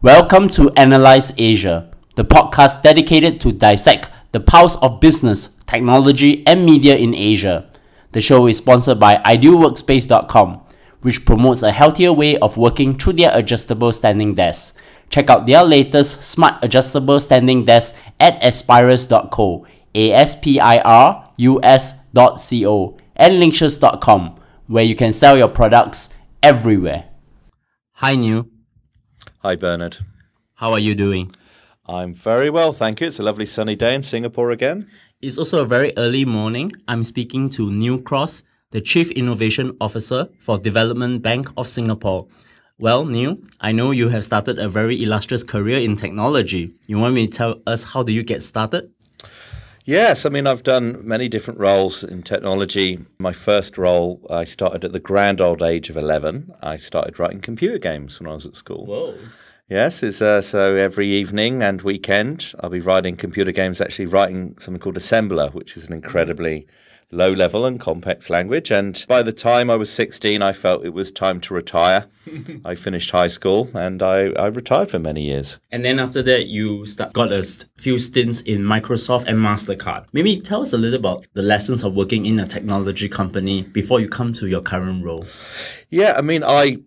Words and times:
Welcome 0.00 0.48
to 0.50 0.70
Analyse 0.76 1.32
Asia, 1.38 1.90
the 2.14 2.24
podcast 2.24 2.82
dedicated 2.82 3.40
to 3.40 3.50
dissect 3.50 4.10
the 4.30 4.38
pulse 4.38 4.76
of 4.76 5.00
business, 5.00 5.58
technology, 5.66 6.46
and 6.46 6.64
media 6.64 6.96
in 6.96 7.16
Asia. 7.16 7.68
The 8.12 8.20
show 8.20 8.46
is 8.46 8.58
sponsored 8.58 9.00
by 9.00 9.16
idealworkspace.com, 9.16 10.64
which 11.00 11.24
promotes 11.24 11.64
a 11.64 11.72
healthier 11.72 12.12
way 12.12 12.38
of 12.38 12.56
working 12.56 12.94
through 12.94 13.14
their 13.14 13.36
adjustable 13.36 13.92
standing 13.92 14.36
desk. 14.36 14.76
Check 15.10 15.30
out 15.30 15.46
their 15.46 15.64
latest 15.64 16.22
smart 16.22 16.62
adjustable 16.62 17.18
standing 17.18 17.64
desk 17.64 17.92
at 18.20 18.40
aspirus.co, 18.40 19.66
A 19.96 20.12
S 20.12 20.38
P 20.38 20.60
I 20.60 20.78
R 20.78 21.28
U 21.38 21.58
S.co, 21.60 22.96
and 23.16 23.34
linkshes.com, 23.42 24.36
where 24.68 24.84
you 24.84 24.94
can 24.94 25.12
sell 25.12 25.36
your 25.36 25.48
products 25.48 26.10
everywhere. 26.40 27.06
Hi, 27.94 28.14
Neal. 28.14 28.46
Hi, 29.48 29.56
Bernard. 29.56 29.96
How 30.56 30.72
are 30.72 30.78
you 30.78 30.94
doing? 30.94 31.34
I'm 31.86 32.12
very 32.12 32.50
well, 32.50 32.70
thank 32.70 33.00
you. 33.00 33.06
It's 33.06 33.18
a 33.18 33.22
lovely 33.22 33.46
sunny 33.46 33.76
day 33.76 33.94
in 33.94 34.02
Singapore 34.02 34.50
again. 34.50 34.86
It's 35.22 35.38
also 35.38 35.62
a 35.62 35.64
very 35.64 35.90
early 35.96 36.26
morning. 36.26 36.72
I'm 36.86 37.02
speaking 37.02 37.48
to 37.56 37.72
Neal 37.72 37.98
Cross, 37.98 38.42
the 38.72 38.82
Chief 38.82 39.10
Innovation 39.12 39.74
Officer 39.80 40.28
for 40.38 40.58
Development 40.58 41.22
Bank 41.22 41.48
of 41.56 41.66
Singapore. 41.66 42.26
Well, 42.78 43.06
Neal, 43.06 43.38
I 43.58 43.72
know 43.72 43.90
you 43.90 44.10
have 44.10 44.26
started 44.26 44.58
a 44.58 44.68
very 44.68 45.02
illustrious 45.02 45.44
career 45.44 45.78
in 45.78 45.96
technology. 45.96 46.74
You 46.86 46.98
want 46.98 47.14
me 47.14 47.26
to 47.26 47.32
tell 47.32 47.62
us 47.66 47.84
how 47.84 48.02
do 48.02 48.12
you 48.12 48.22
get 48.22 48.42
started? 48.42 48.90
Yes, 49.88 50.26
I 50.26 50.28
mean, 50.28 50.46
I've 50.46 50.64
done 50.64 50.98
many 51.08 51.30
different 51.30 51.58
roles 51.58 52.04
in 52.04 52.22
technology. 52.22 52.98
My 53.18 53.32
first 53.32 53.78
role, 53.78 54.20
I 54.28 54.44
started 54.44 54.84
at 54.84 54.92
the 54.92 55.00
grand 55.00 55.40
old 55.40 55.62
age 55.62 55.88
of 55.88 55.96
11. 55.96 56.52
I 56.60 56.76
started 56.76 57.18
writing 57.18 57.40
computer 57.40 57.78
games 57.78 58.20
when 58.20 58.28
I 58.28 58.34
was 58.34 58.44
at 58.44 58.54
school. 58.54 58.84
Whoa. 58.84 59.14
Yes, 59.66 60.02
it's, 60.02 60.20
uh, 60.20 60.42
so 60.42 60.76
every 60.76 61.08
evening 61.08 61.62
and 61.62 61.80
weekend, 61.80 62.52
I'll 62.60 62.68
be 62.68 62.80
writing 62.80 63.16
computer 63.16 63.50
games, 63.50 63.80
actually 63.80 64.04
writing 64.04 64.58
something 64.58 64.78
called 64.78 64.96
Assembler, 64.96 65.54
which 65.54 65.74
is 65.74 65.86
an 65.86 65.94
incredibly 65.94 66.66
low 67.10 67.30
level 67.30 67.64
and 67.64 67.80
complex 67.80 68.28
language. 68.28 68.70
And 68.70 69.04
by 69.08 69.22
the 69.22 69.32
time 69.32 69.70
I 69.70 69.76
was 69.76 69.90
16, 69.90 70.42
I 70.42 70.52
felt 70.52 70.84
it 70.84 70.92
was 70.92 71.10
time 71.10 71.40
to 71.42 71.54
retire. 71.54 72.06
I 72.64 72.74
finished 72.74 73.10
high 73.10 73.28
school 73.28 73.70
and 73.74 74.02
I, 74.02 74.30
I 74.32 74.46
retired 74.46 74.90
for 74.90 74.98
many 74.98 75.22
years. 75.22 75.58
And 75.70 75.84
then 75.84 75.98
after 75.98 76.22
that, 76.22 76.46
you 76.46 76.86
start, 76.86 77.12
got 77.12 77.32
a 77.32 77.42
few 77.78 77.98
stints 77.98 78.42
in 78.42 78.62
Microsoft 78.62 79.24
and 79.26 79.38
MasterCard. 79.38 80.06
Maybe 80.12 80.38
tell 80.38 80.62
us 80.62 80.72
a 80.72 80.78
little 80.78 80.98
about 80.98 81.26
the 81.34 81.42
lessons 81.42 81.84
of 81.84 81.94
working 81.94 82.26
in 82.26 82.38
a 82.38 82.46
technology 82.46 83.08
company 83.08 83.62
before 83.62 84.00
you 84.00 84.08
come 84.08 84.32
to 84.34 84.46
your 84.46 84.60
current 84.60 85.04
role. 85.04 85.24
Yeah, 85.90 86.14
I 86.16 86.20
mean, 86.20 86.44
I 86.44 86.78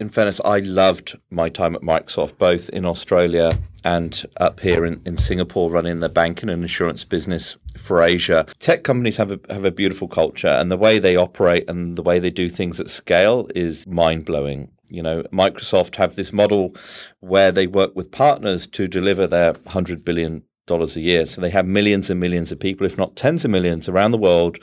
in 0.00 0.08
fairness, 0.08 0.40
I 0.44 0.60
loved 0.60 1.18
my 1.30 1.50
time 1.50 1.74
at 1.74 1.82
Microsoft, 1.82 2.38
both 2.38 2.70
in 2.70 2.86
Australia 2.86 3.52
and 3.84 4.24
up 4.38 4.60
here 4.60 4.84
in, 4.86 5.00
in 5.04 5.18
Singapore, 5.18 5.70
running 5.70 6.00
the 6.00 6.08
banking 6.08 6.48
and 6.48 6.62
insurance 6.62 7.04
business 7.04 7.58
for 7.76 8.02
Asia. 8.02 8.46
Tech 8.58 8.82
companies 8.82 9.18
have 9.18 9.30
a, 9.30 9.40
have 9.50 9.64
a 9.64 9.70
beautiful 9.70 10.08
culture, 10.08 10.48
and 10.48 10.70
the 10.70 10.76
way 10.76 10.98
they 10.98 11.16
operate 11.16 11.68
and 11.68 11.96
the 11.96 12.02
way 12.02 12.18
they 12.18 12.30
do 12.30 12.48
things 12.48 12.80
at 12.80 12.88
scale 12.88 13.46
is 13.54 13.86
mind 13.86 14.24
blowing. 14.24 14.70
You 14.88 15.02
know, 15.02 15.22
Microsoft 15.24 15.96
have 15.96 16.16
this 16.16 16.32
model 16.32 16.74
where 17.20 17.52
they 17.52 17.66
work 17.66 17.94
with 17.94 18.10
partners 18.10 18.66
to 18.68 18.88
deliver 18.88 19.26
their 19.26 19.52
$100 19.52 20.04
billion 20.04 20.42
a 20.68 20.86
year. 21.00 21.26
So 21.26 21.40
they 21.40 21.50
have 21.50 21.66
millions 21.66 22.10
and 22.10 22.20
millions 22.20 22.52
of 22.52 22.60
people, 22.60 22.86
if 22.86 22.96
not 22.96 23.16
tens 23.16 23.44
of 23.44 23.50
millions, 23.50 23.88
around 23.88 24.12
the 24.12 24.18
world 24.18 24.58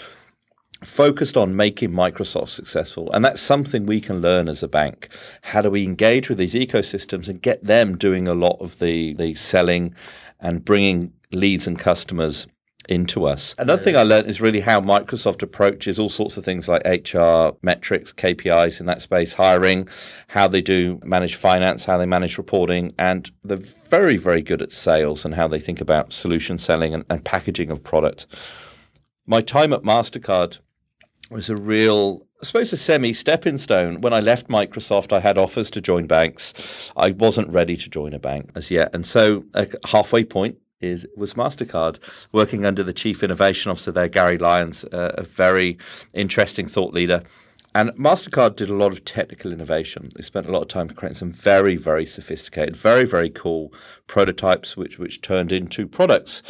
focused 0.82 1.38
on 1.38 1.56
making 1.56 1.92
Microsoft 1.92 2.50
successful. 2.50 3.12
And 3.12 3.24
that's 3.24 3.42
something 3.42 3.86
we 3.86 4.02
can 4.02 4.22
learn 4.22 4.48
as 4.48 4.64
a 4.64 4.68
bank. 4.68 5.10
How 5.42 5.62
do 5.62 5.70
we 5.70 5.84
engage 5.84 6.30
with 6.30 6.38
these 6.38 6.54
ecosystems 6.54 7.28
and 7.28 7.42
get 7.42 7.64
them 7.64 7.98
doing 7.98 8.28
a 8.28 8.34
lot 8.34 8.58
of 8.60 8.80
the, 8.80 9.14
the 9.14 9.34
selling 9.36 9.96
and 10.40 10.64
bringing 10.64 11.14
leads 11.32 11.68
and 11.68 11.80
customers 11.80 12.48
into 12.88 13.26
us. 13.26 13.54
Another 13.58 13.82
thing 13.82 13.96
I 13.96 14.04
learned 14.04 14.30
is 14.30 14.42
really 14.42 14.62
how 14.62 14.80
Microsoft 14.80 15.44
approaches 15.44 16.00
all 16.00 16.10
sorts 16.10 16.38
of 16.38 16.46
things 16.46 16.68
like 16.68 16.86
HR, 16.86 17.56
metrics, 17.62 18.14
KPIs 18.14 18.80
in 18.80 18.86
that 18.86 19.02
space, 19.02 19.34
hiring, 19.34 19.88
how 20.30 20.48
they 20.48 20.62
do 20.62 21.00
manage 21.04 21.36
finance, 21.36 21.86
how 21.86 21.98
they 21.98 22.06
manage 22.06 22.38
reporting, 22.38 22.94
and 22.98 23.30
they're 23.44 23.58
very, 23.58 24.18
very 24.18 24.42
good 24.42 24.62
at 24.62 24.72
sales 24.72 25.26
and 25.26 25.36
how 25.36 25.48
they 25.48 25.60
think 25.60 25.82
about 25.82 26.14
solution 26.14 26.58
selling 26.58 26.94
and, 26.94 27.04
and 27.10 27.26
packaging 27.26 27.72
of 27.72 27.84
product. 27.84 28.26
My 29.26 29.42
time 29.42 29.74
at 29.74 29.82
MasterCard 29.82 30.60
was 31.30 31.50
a 31.50 31.56
real 31.56 32.28
I 32.42 32.46
suppose 32.46 32.72
a 32.72 32.78
semi 32.78 33.14
stepping 33.14 33.58
stone. 33.58 34.02
When 34.02 34.14
I 34.14 34.20
left 34.20 34.48
Microsoft, 34.48 35.12
I 35.12 35.22
had 35.22 35.40
offers 35.40 35.72
to 35.72 35.82
join 35.82 36.06
banks. 36.06 36.92
I 36.96 37.12
wasn't 37.12 37.52
ready 37.52 37.76
to 37.76 37.90
join 37.90 38.14
a 38.14 38.20
bank 38.20 38.52
as 38.54 38.70
yet. 38.70 38.92
And 38.94 39.06
so 39.06 39.44
a 39.56 39.68
halfway 39.88 40.24
point 40.24 40.58
is 40.80 41.08
was 41.16 41.34
Mastercard, 41.34 41.98
working 42.32 42.64
under 42.64 42.84
the 42.84 42.94
chief 42.94 43.24
innovation 43.24 43.72
officer 43.72 43.92
there, 43.92 44.08
Garry 44.08 44.38
Lyons, 44.38 44.84
uh, 44.86 45.14
a 45.18 45.24
very 45.24 45.80
interesting 46.14 46.68
thought 46.68 46.94
leader. 46.94 47.24
And 47.74 47.90
Mastercard 47.92 48.56
did 48.56 48.70
a 48.70 48.76
lot 48.76 48.92
of 48.92 49.04
technical 49.04 49.52
innovation. 49.52 50.10
They 50.16 50.22
spent 50.22 50.48
a 50.48 50.52
lot 50.52 50.64
of 50.64 50.68
time 50.68 50.90
creating 50.90 51.18
some 51.18 51.32
very, 51.32 51.76
very 51.76 52.06
sophisticated, 52.06 52.76
very, 52.76 53.06
very 53.06 53.32
cool 53.32 53.74
prototypes, 54.06 54.78
which 54.78 55.00
which 55.00 55.22
turned 55.22 55.52
into 55.52 55.88
products, 55.88 56.44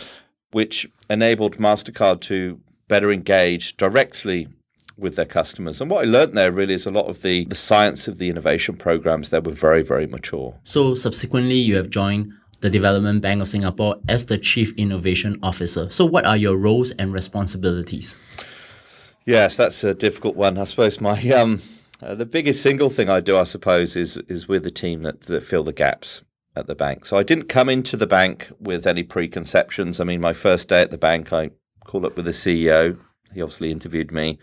which 0.51 0.85
enabled 1.09 1.57
Mastercard 1.57 2.19
to 2.21 2.59
better 2.89 3.09
engage 3.09 3.77
directly 3.77 4.49
with 4.97 5.16
their 5.16 5.25
customers. 5.25 5.80
And 5.80 5.90
what 5.90 6.03
I 6.03 6.09
learned 6.09 6.35
there 6.35 6.52
really 6.52 6.74
is 6.74 6.85
a 6.85 6.91
lot 6.91 7.06
of 7.06 7.22
the, 7.22 7.46
the 7.46 7.56
science 7.56 8.08
of 8.08 8.18
the 8.18 8.30
innovation 8.30 8.75
programs 8.75 9.30
that 9.30 9.44
were 9.44 9.53
very, 9.53 9.84
very 9.84 10.08
mature. 10.08 10.58
So 10.63 10.96
subsequently, 10.96 11.56
you 11.56 11.75
have 11.78 11.90
joined 11.90 12.34
the 12.62 12.69
Development 12.69 13.22
Bank 13.22 13.41
of 13.41 13.47
Singapore 13.47 13.97
as 14.07 14.25
the 14.25 14.38
Chief 14.38 14.74
Innovation 14.75 15.38
Officer. 15.44 15.90
So 15.91 16.06
what 16.06 16.25
are 16.25 16.38
your 16.38 16.57
roles 16.57 16.91
and 16.91 17.13
responsibilities? 17.13 18.16
Yes, 19.25 19.56
that's 19.56 19.84
a 19.84 19.94
difficult 19.94 20.36
one. 20.36 20.57
I 20.57 20.63
suppose 20.63 21.00
my 21.00 21.22
um, 21.31 21.62
uh, 22.02 22.16
the 22.16 22.25
biggest 22.25 22.62
single 22.62 22.90
thing 22.90 23.09
I 23.09 23.19
do, 23.19 23.38
I 23.38 23.44
suppose, 23.44 23.96
is 23.96 24.18
is 24.30 24.47
with 24.47 24.63
the 24.63 24.72
team 24.72 25.02
that, 25.02 25.22
that 25.24 25.44
fill 25.44 25.63
the 25.63 25.74
gaps 25.74 26.24
at 26.56 26.68
the 26.68 26.75
bank. 26.75 27.06
So 27.06 27.18
I 27.18 27.24
didn't 27.24 27.50
come 27.50 27.69
into 27.69 27.97
the 27.97 28.07
bank 28.07 28.50
with 28.59 28.88
any 28.88 29.03
preconceptions. 29.03 30.00
I 30.00 30.06
mean, 30.06 30.22
my 30.22 30.34
first 30.34 30.69
day 30.69 30.81
at 30.81 30.91
the 30.91 30.97
bank, 30.97 31.31
I 31.34 31.52
called 31.84 32.06
up 32.06 32.16
with 32.16 32.25
the 32.25 32.31
CEO. 32.31 32.97
He 33.34 33.41
obviously 33.41 33.72
interviewed 33.72 34.12
me. 34.12 34.40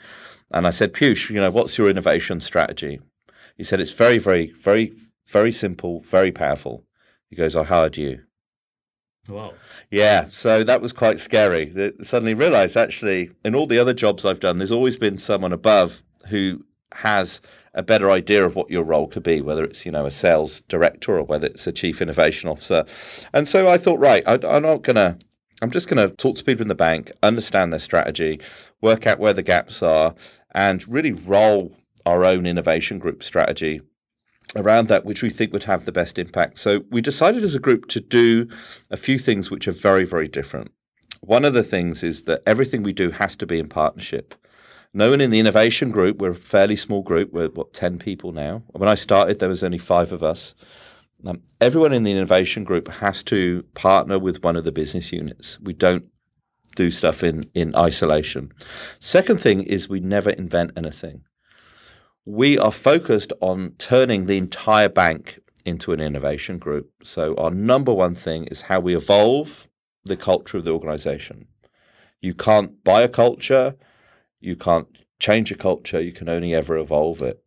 And 0.50 0.66
I 0.66 0.70
said, 0.70 0.92
Piyush, 0.92 1.30
you 1.30 1.40
know, 1.40 1.50
what's 1.50 1.78
your 1.78 1.90
innovation 1.90 2.40
strategy? 2.40 3.00
He 3.56 3.64
said, 3.64 3.80
it's 3.80 3.92
very, 3.92 4.18
very, 4.18 4.52
very, 4.52 4.94
very 5.28 5.52
simple, 5.52 6.00
very 6.00 6.32
powerful. 6.32 6.84
He 7.28 7.36
goes, 7.36 7.56
I 7.56 7.64
hired 7.64 7.96
you. 7.96 8.22
Wow. 9.28 9.54
Yeah, 9.90 10.26
so 10.26 10.62
that 10.64 10.82
was 10.82 10.92
quite 10.92 11.18
scary. 11.18 11.92
Suddenly 12.02 12.34
realized 12.34 12.76
actually, 12.76 13.30
in 13.44 13.54
all 13.54 13.66
the 13.66 13.78
other 13.78 13.94
jobs 13.94 14.24
I've 14.24 14.40
done, 14.40 14.56
there's 14.56 14.72
always 14.72 14.96
been 14.96 15.18
someone 15.18 15.52
above 15.52 16.02
who 16.28 16.64
has 16.92 17.40
a 17.74 17.82
better 17.82 18.10
idea 18.10 18.44
of 18.44 18.54
what 18.54 18.70
your 18.70 18.84
role 18.84 19.08
could 19.08 19.22
be, 19.22 19.40
whether 19.40 19.64
it's 19.64 19.84
you 19.84 19.92
know 19.92 20.06
a 20.06 20.10
sales 20.10 20.60
director 20.68 21.18
or 21.18 21.24
whether 21.24 21.46
it's 21.46 21.66
a 21.66 21.72
chief 21.72 22.00
innovation 22.00 22.48
officer. 22.48 22.84
And 23.32 23.48
so 23.48 23.68
I 23.68 23.78
thought, 23.78 23.98
right, 23.98 24.22
I, 24.26 24.38
I'm 24.46 24.62
not 24.62 24.82
gonna 24.82 25.18
I'm 25.64 25.70
just 25.70 25.88
going 25.88 26.06
to 26.06 26.14
talk 26.14 26.36
to 26.36 26.44
people 26.44 26.60
in 26.60 26.68
the 26.68 26.74
bank, 26.74 27.10
understand 27.22 27.72
their 27.72 27.80
strategy, 27.80 28.38
work 28.82 29.06
out 29.06 29.18
where 29.18 29.32
the 29.32 29.42
gaps 29.42 29.82
are, 29.82 30.14
and 30.54 30.86
really 30.86 31.12
roll 31.12 31.74
our 32.04 32.22
own 32.22 32.44
innovation 32.44 32.98
group 32.98 33.22
strategy 33.22 33.80
around 34.54 34.88
that, 34.88 35.06
which 35.06 35.22
we 35.22 35.30
think 35.30 35.54
would 35.54 35.64
have 35.64 35.86
the 35.86 35.90
best 35.90 36.18
impact. 36.18 36.58
So 36.58 36.84
we 36.90 37.00
decided 37.00 37.42
as 37.42 37.54
a 37.54 37.60
group 37.60 37.88
to 37.88 38.00
do 38.00 38.46
a 38.90 38.98
few 38.98 39.18
things 39.18 39.50
which 39.50 39.66
are 39.66 39.72
very, 39.72 40.04
very 40.04 40.28
different. 40.28 40.70
One 41.22 41.46
of 41.46 41.54
the 41.54 41.62
things 41.62 42.02
is 42.02 42.24
that 42.24 42.42
everything 42.44 42.82
we 42.82 42.92
do 42.92 43.10
has 43.12 43.34
to 43.36 43.46
be 43.46 43.58
in 43.58 43.70
partnership. 43.70 44.34
No 44.92 45.08
one 45.08 45.22
in 45.22 45.30
the 45.30 45.40
innovation 45.40 45.90
group, 45.90 46.18
we're 46.18 46.32
a 46.32 46.34
fairly 46.34 46.76
small 46.76 47.00
group, 47.00 47.32
we're 47.32 47.48
what, 47.48 47.72
10 47.72 47.98
people 47.98 48.32
now. 48.32 48.64
When 48.72 48.90
I 48.90 48.96
started, 48.96 49.38
there 49.38 49.48
was 49.48 49.64
only 49.64 49.78
five 49.78 50.12
of 50.12 50.22
us. 50.22 50.54
Um, 51.26 51.42
everyone 51.60 51.92
in 51.92 52.02
the 52.02 52.10
innovation 52.10 52.64
group 52.64 52.88
has 52.88 53.22
to 53.24 53.64
partner 53.74 54.18
with 54.18 54.44
one 54.44 54.56
of 54.56 54.64
the 54.64 54.72
business 54.72 55.12
units. 55.12 55.58
We 55.60 55.72
don't 55.72 56.06
do 56.76 56.90
stuff 56.90 57.22
in, 57.22 57.44
in 57.54 57.74
isolation. 57.74 58.52
Second 59.00 59.40
thing 59.40 59.62
is 59.62 59.88
we 59.88 60.00
never 60.00 60.30
invent 60.30 60.72
anything. 60.76 61.22
We 62.26 62.58
are 62.58 62.72
focused 62.72 63.32
on 63.40 63.74
turning 63.78 64.26
the 64.26 64.36
entire 64.36 64.88
bank 64.88 65.40
into 65.64 65.92
an 65.92 66.00
innovation 66.00 66.58
group. 66.58 66.90
So 67.02 67.34
our 67.36 67.50
number 67.50 67.92
one 67.92 68.14
thing 68.14 68.44
is 68.44 68.62
how 68.62 68.80
we 68.80 68.96
evolve 68.96 69.68
the 70.04 70.16
culture 70.16 70.58
of 70.58 70.64
the 70.64 70.72
organization. 70.72 71.46
You 72.20 72.34
can't 72.34 72.82
buy 72.84 73.02
a 73.02 73.08
culture, 73.08 73.76
you 74.40 74.56
can't 74.56 75.04
change 75.18 75.50
a 75.52 75.54
culture, 75.54 76.00
you 76.00 76.12
can 76.12 76.28
only 76.28 76.54
ever 76.54 76.76
evolve 76.76 77.22
it. 77.22 77.43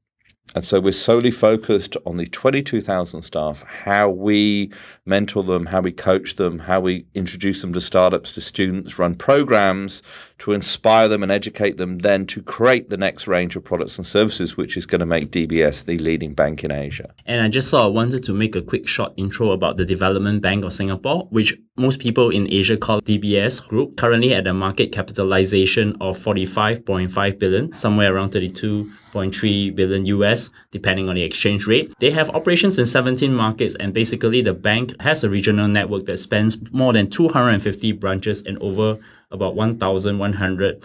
And 0.55 0.65
so 0.65 0.79
we're 0.79 0.93
solely 0.93 1.29
focused 1.29 1.97
on 2.05 2.17
the 2.17 2.25
22,000 2.25 3.21
staff, 3.21 3.63
how 3.63 4.09
we 4.09 4.71
mentor 5.05 5.43
them, 5.43 5.67
how 5.67 5.81
we 5.81 5.91
coach 5.91 6.35
them, 6.35 6.59
how 6.59 6.79
we 6.79 7.05
introduce 7.13 7.61
them 7.61 7.73
to 7.73 7.81
startups, 7.81 8.31
to 8.31 8.41
students, 8.41 8.97
run 8.97 9.15
programs 9.15 10.01
to 10.39 10.53
inspire 10.53 11.07
them 11.07 11.23
and 11.23 11.31
educate 11.31 11.77
them, 11.77 11.99
then 11.99 12.25
to 12.27 12.41
create 12.41 12.89
the 12.89 12.97
next 12.97 13.27
range 13.27 13.55
of 13.55 13.63
products 13.63 13.97
and 13.97 14.07
services, 14.07 14.55
which 14.55 14.77
is 14.77 14.85
going 14.85 14.99
to 14.99 15.05
make 15.05 15.31
DBS 15.31 15.85
the 15.85 15.97
leading 15.99 16.33
bank 16.33 16.63
in 16.63 16.71
Asia. 16.71 17.13
And 17.25 17.41
I 17.41 17.49
just 17.49 17.69
thought 17.69 17.85
I 17.85 17.87
wanted 17.87 18.23
to 18.23 18.33
make 18.33 18.55
a 18.55 18.61
quick 18.61 18.87
short 18.87 19.13
intro 19.17 19.51
about 19.51 19.77
the 19.77 19.85
Development 19.85 20.41
Bank 20.41 20.63
of 20.63 20.73
Singapore, 20.73 21.27
which 21.29 21.57
most 21.77 21.99
people 21.99 22.29
in 22.29 22.51
Asia 22.51 22.75
call 22.75 23.01
DBS 23.01 23.65
Group, 23.67 23.97
currently 23.97 24.33
at 24.33 24.47
a 24.47 24.53
market 24.53 24.91
capitalization 24.91 25.95
of 26.01 26.17
45.5 26.17 27.39
billion, 27.39 27.75
somewhere 27.75 28.15
around 28.15 28.31
32.3 28.31 29.75
billion 29.75 30.05
US, 30.05 30.49
depending 30.71 31.07
on 31.07 31.15
the 31.15 31.21
exchange 31.21 31.67
rate. 31.67 31.93
They 31.99 32.11
have 32.11 32.29
operations 32.31 32.79
in 32.79 32.85
17 32.85 33.33
markets, 33.33 33.75
and 33.75 33.93
basically 33.93 34.41
the 34.41 34.53
bank 34.53 34.99
has 35.01 35.23
a 35.23 35.29
regional 35.29 35.67
network 35.67 36.05
that 36.05 36.17
spans 36.17 36.57
more 36.71 36.93
than 36.93 37.09
250 37.09 37.91
branches 37.93 38.43
and 38.45 38.57
over 38.59 38.97
about 39.31 39.55
1,100 39.55 40.83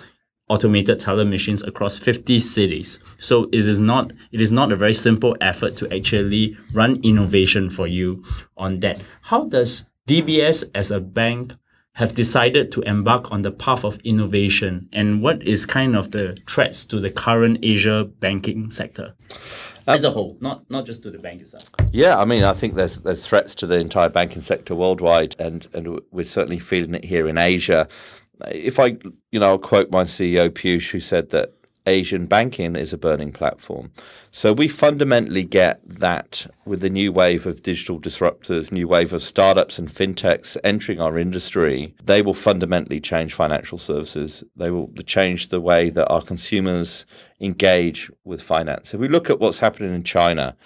automated 0.49 1.01
teller 1.01 1.25
machines 1.25 1.63
across 1.63 1.97
50 1.97 2.39
cities. 2.41 2.99
So 3.19 3.45
it 3.53 3.67
is 3.67 3.81
not 3.81 4.13
it 4.33 4.41
is 4.41 4.53
not 4.53 4.71
a 4.71 4.77
very 4.77 4.93
simple 4.93 5.35
effort 5.41 5.77
to 5.77 5.95
actually 5.95 6.57
run 6.75 7.01
innovation 7.03 7.71
for 7.71 7.87
you 7.87 8.23
on 8.59 8.81
that. 8.81 9.01
How 9.23 9.45
does 9.45 9.87
DBS 10.09 10.65
as 10.75 10.91
a 10.91 11.01
bank 11.01 11.55
have 11.95 12.15
decided 12.15 12.73
to 12.73 12.81
embark 12.83 13.31
on 13.31 13.43
the 13.43 13.51
path 13.51 13.85
of 13.85 13.99
innovation 13.99 14.89
and 14.93 15.23
what 15.23 15.43
is 15.43 15.67
kind 15.67 15.95
of 15.95 16.11
the 16.11 16.39
threats 16.49 16.87
to 16.87 16.99
the 16.99 17.11
current 17.11 17.59
Asia 17.63 18.05
banking 18.05 18.71
sector? 18.71 19.15
Uh, 19.87 19.93
as 19.93 20.05
a 20.05 20.11
whole, 20.11 20.39
not 20.41 20.69
not 20.71 20.87
just 20.87 21.03
to 21.03 21.11
the 21.11 21.19
bank 21.19 21.41
itself. 21.41 21.69
Yeah, 21.91 22.19
I 22.19 22.25
mean, 22.25 22.45
I 22.45 22.53
think 22.53 22.77
there's 22.77 23.01
there's 23.01 23.27
threats 23.27 23.55
to 23.57 23.67
the 23.67 23.79
entire 23.79 24.09
banking 24.09 24.41
sector 24.41 24.77
worldwide, 24.77 25.35
and 25.41 25.67
and 25.75 26.01
we're 26.13 26.25
certainly 26.25 26.61
feeling 26.61 26.95
it 26.95 27.05
here 27.05 27.27
in 27.27 27.37
Asia 27.37 27.89
if 28.51 28.79
I, 28.79 28.97
you 29.31 29.41
know, 29.41 29.49
I'll 29.49 29.59
quote 29.59 29.91
my 29.91 30.05
CEO 30.05 30.51
Piyush, 30.51 30.91
who 30.91 31.01
said 31.01 31.31
that 31.31 31.53
Asian 31.87 32.27
banking 32.27 32.77
is 32.77 32.93
a 32.93 32.99
burning 32.99 33.33
platform. 33.33 33.91
So 34.31 34.53
we 34.53 34.69
fundamentally 34.69 35.45
get 35.45 35.81
that 35.87 36.47
with 36.65 36.81
the 36.81 36.91
new 36.91 37.13
wave 37.13 37.47
of 37.47 37.63
digital 37.63 38.01
disruptors, 38.01 38.71
new 38.71 38.87
wave 38.87 39.13
of 39.13 39.23
startups 39.23 39.79
and 39.79 39.89
fintechs 39.89 40.57
entering 40.63 41.01
our 41.01 41.19
industry, 41.19 41.95
they 42.03 42.23
will 42.23 42.35
fundamentally 42.35 43.01
change 43.01 43.35
financial 43.35 43.79
services. 43.79 44.45
They 44.55 44.71
will 44.71 44.93
change 45.07 45.49
the 45.49 45.61
way 45.61 45.91
that 45.91 46.09
our 46.09 46.23
consumers 46.23 47.05
engage 47.41 48.11
with 48.25 48.43
finance. 48.43 48.95
If 48.95 49.01
we 49.01 49.09
look 49.09 49.29
at 49.29 49.41
what's 49.41 49.59
happening 49.59 49.95
in 49.95 50.05
China, 50.05 50.57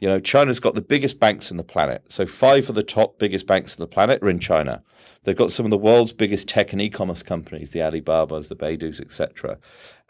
you 0.00 0.08
know, 0.08 0.18
China's 0.18 0.60
got 0.60 0.74
the 0.74 0.80
biggest 0.80 1.20
banks 1.20 1.50
in 1.50 1.58
the 1.58 1.62
planet. 1.62 2.02
So 2.08 2.26
five 2.26 2.68
of 2.70 2.74
the 2.74 2.82
top 2.82 3.18
biggest 3.18 3.46
banks 3.46 3.76
in 3.76 3.80
the 3.80 3.86
planet 3.86 4.22
are 4.22 4.30
in 4.30 4.40
China. 4.40 4.82
They've 5.24 5.36
got 5.36 5.52
some 5.52 5.66
of 5.66 5.70
the 5.70 5.76
world's 5.76 6.14
biggest 6.14 6.48
tech 6.48 6.72
and 6.72 6.80
e-commerce 6.80 7.22
companies, 7.22 7.72
the 7.72 7.80
Alibabas, 7.80 8.48
the 8.48 8.56
Baidus, 8.56 8.98
etc. 8.98 9.58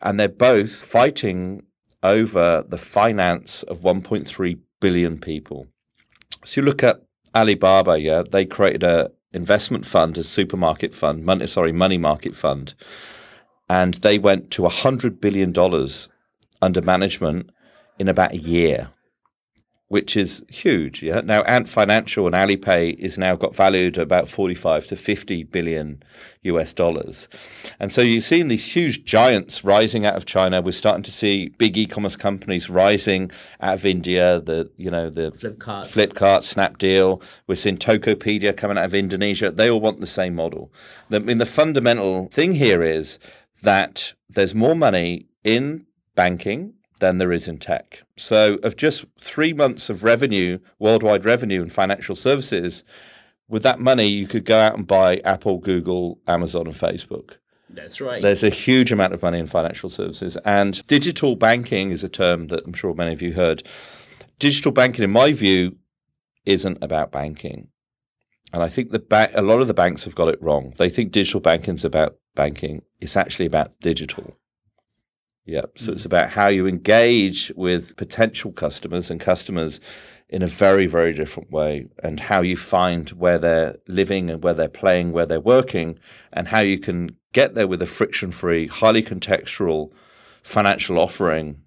And 0.01 0.19
they're 0.19 0.29
both 0.29 0.77
fighting 0.77 1.65
over 2.05 2.65
the 2.67 2.79
finance 2.79 3.65
of 3.65 3.81
1.3 3.81 4.59
billion 4.81 5.19
people. 5.19 5.67
So 6.45 6.61
you 6.61 6.65
look 6.65 6.85
at 6.85 7.03
Alibaba, 7.35 7.99
yeah, 7.99 8.23
they 8.31 8.47
created 8.47 8.85
a 8.85 9.11
investment 9.33 9.87
fund, 9.87 10.17
a 10.19 10.25
supermarket 10.25 10.95
fund, 10.95 11.25
money, 11.25 11.49
sorry, 11.49 11.73
money 11.73 11.99
market 11.99 12.37
fund, 12.37 12.75
and 13.69 13.95
they 13.95 14.19
went 14.19 14.51
to 14.53 14.69
hundred 14.69 15.21
billion 15.21 15.53
dollars 15.53 16.09
under 16.63 16.81
management 16.81 17.51
in 17.99 18.09
about 18.09 18.33
a 18.33 18.39
year 18.39 18.91
which 19.91 20.17
is 20.17 20.45
huge. 20.49 21.03
Yeah. 21.03 21.21
Now, 21.21 21.43
Ant 21.43 21.69
Financial 21.69 22.25
and 22.25 22.35
Alipay 22.35 22.95
is 22.95 23.19
now 23.19 23.35
got 23.35 23.57
valued 23.57 23.99
at 23.99 24.05
about 24.05 24.29
45 24.29 24.87
to 24.87 24.95
50 24.95 25.43
billion 25.43 26.01
US 26.43 26.73
dollars. 26.73 27.27
And 27.81 27.91
so 27.91 28.01
you're 28.01 28.21
seeing 28.21 28.47
these 28.47 28.77
huge 28.77 29.05
giants 29.05 29.65
rising 29.65 30.07
out 30.07 30.15
of 30.15 30.27
China. 30.27 30.63
We're 30.63 30.71
starting 30.71 31.03
to 31.03 31.11
see 31.11 31.49
big 31.59 31.77
e-commerce 31.77 32.15
companies 32.15 32.71
rising 32.71 33.33
out 33.61 33.75
of 33.75 33.85
India, 33.85 34.39
the, 34.39 34.71
you 34.77 34.93
know, 34.93 35.11
the 35.11 35.33
Flipkart, 35.33 35.89
Flipkart 35.89 36.45
Snapdeal. 36.45 37.21
We're 37.49 37.57
seeing 37.57 37.77
Tokopedia 37.77 38.57
coming 38.57 38.79
out 38.79 38.85
of 38.85 38.95
Indonesia. 38.95 39.51
They 39.51 39.69
all 39.69 39.81
want 39.81 39.99
the 39.99 40.07
same 40.07 40.37
model. 40.37 40.73
I 41.11 41.19
mean, 41.19 41.39
the 41.39 41.47
fundamental 41.47 42.29
thing 42.29 42.53
here 42.53 42.85
is 42.85 43.19
that 43.63 44.15
there's 44.29 44.55
more 44.55 44.77
money 44.77 45.27
in 45.43 45.87
banking 46.15 46.75
than 47.01 47.19
there 47.19 47.33
is 47.33 47.49
in 47.49 47.59
tech. 47.59 48.05
So, 48.17 48.59
of 48.63 48.77
just 48.77 49.05
three 49.21 49.53
months 49.53 49.91
of 49.91 50.05
revenue, 50.05 50.59
worldwide 50.79 51.25
revenue 51.25 51.63
in 51.63 51.71
financial 51.71 52.15
services, 52.15 52.85
with 53.49 53.63
that 53.65 53.81
money, 53.81 54.07
you 54.07 54.29
could 54.29 54.45
go 54.45 54.59
out 54.59 54.77
and 54.77 54.87
buy 54.87 55.17
Apple, 55.25 55.59
Google, 55.59 56.21
Amazon, 56.29 56.67
and 56.67 56.75
Facebook. 56.75 57.39
That's 57.69 58.01
right. 58.01 58.23
There's 58.23 58.45
a 58.45 58.51
huge 58.51 58.93
amount 58.93 59.13
of 59.13 59.23
money 59.23 59.39
in 59.39 59.47
financial 59.47 59.89
services. 59.89 60.37
And 60.45 60.85
digital 60.87 61.37
banking 61.37 61.91
is 61.91 62.05
a 62.05 62.09
term 62.09 62.49
that 62.49 62.65
I'm 62.65 62.73
sure 62.73 62.95
many 62.95 63.13
of 63.13 63.23
you 63.23 63.33
heard. 63.33 63.63
Digital 64.39 64.73
banking, 64.73 65.05
in 65.05 65.11
my 65.11 65.33
view, 65.33 65.77
isn't 66.47 66.79
about 66.83 67.13
banking. 67.13 67.69
And 68.53 68.63
I 68.63 68.69
think 68.69 68.91
the 68.91 68.99
ba- 68.99 69.31
a 69.35 69.43
lot 69.43 69.61
of 69.61 69.69
the 69.69 69.75
banks 69.75 70.05
have 70.05 70.15
got 70.15 70.29
it 70.29 70.43
wrong. 70.43 70.73
They 70.77 70.89
think 70.89 71.13
digital 71.13 71.41
banking 71.41 71.75
is 71.75 71.85
about 71.85 72.17
banking. 72.35 72.83
It's 73.01 73.17
actually 73.17 73.47
about 73.47 73.79
digital. 73.81 74.37
Yep. 75.51 75.79
So 75.79 75.85
mm-hmm. 75.85 75.97
it's 75.97 76.05
about 76.05 76.31
how 76.31 76.49
you 76.49 76.67
engage 76.67 77.53
with 77.57 77.97
potential 77.97 78.53
customers 78.53 79.11
and 79.11 79.21
customers 79.21 79.81
in 80.29 80.43
a 80.43 80.47
very, 80.47 80.87
very 80.87 81.13
different 81.13 81.51
way, 81.51 81.89
and 82.05 82.21
how 82.21 82.41
you 82.41 82.57
find 82.57 83.11
where 83.11 83.37
they're 83.37 83.77
living 83.89 84.31
and 84.31 84.45
where 84.45 84.55
they're 84.55 84.69
playing, 84.69 85.11
where 85.11 85.27
they're 85.27 85.41
working, 85.41 85.99
and 86.33 86.47
how 86.49 86.61
you 86.61 86.79
can 86.79 87.17
get 87.33 87.57
there 87.57 87.67
with 87.67 87.83
a 87.83 87.87
friction 87.87 88.31
free, 88.31 88.69
highly 88.69 89.03
contextual 89.03 89.91
financial 90.45 90.99
offering 90.99 91.63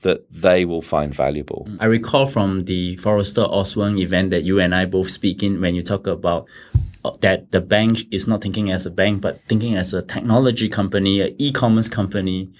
that 0.00 0.20
they 0.32 0.64
will 0.64 0.82
find 0.82 1.14
valuable. 1.14 1.68
I 1.78 1.84
recall 1.86 2.26
from 2.26 2.64
the 2.64 2.96
Forrester 2.96 3.42
Osborne 3.42 4.00
event 4.00 4.30
that 4.30 4.42
you 4.42 4.58
and 4.58 4.74
I 4.74 4.84
both 4.84 5.08
speak 5.08 5.44
in 5.44 5.60
when 5.60 5.76
you 5.76 5.82
talk 5.82 6.08
about 6.08 6.48
uh, 7.04 7.12
that 7.20 7.52
the 7.52 7.60
bank 7.60 8.00
is 8.10 8.26
not 8.26 8.42
thinking 8.42 8.68
as 8.72 8.84
a 8.84 8.90
bank, 8.90 9.20
but 9.20 9.40
thinking 9.48 9.76
as 9.76 9.94
a 9.94 10.02
technology 10.02 10.68
company, 10.68 11.20
an 11.20 11.36
e-commerce 11.38 11.88
company, 11.88 12.50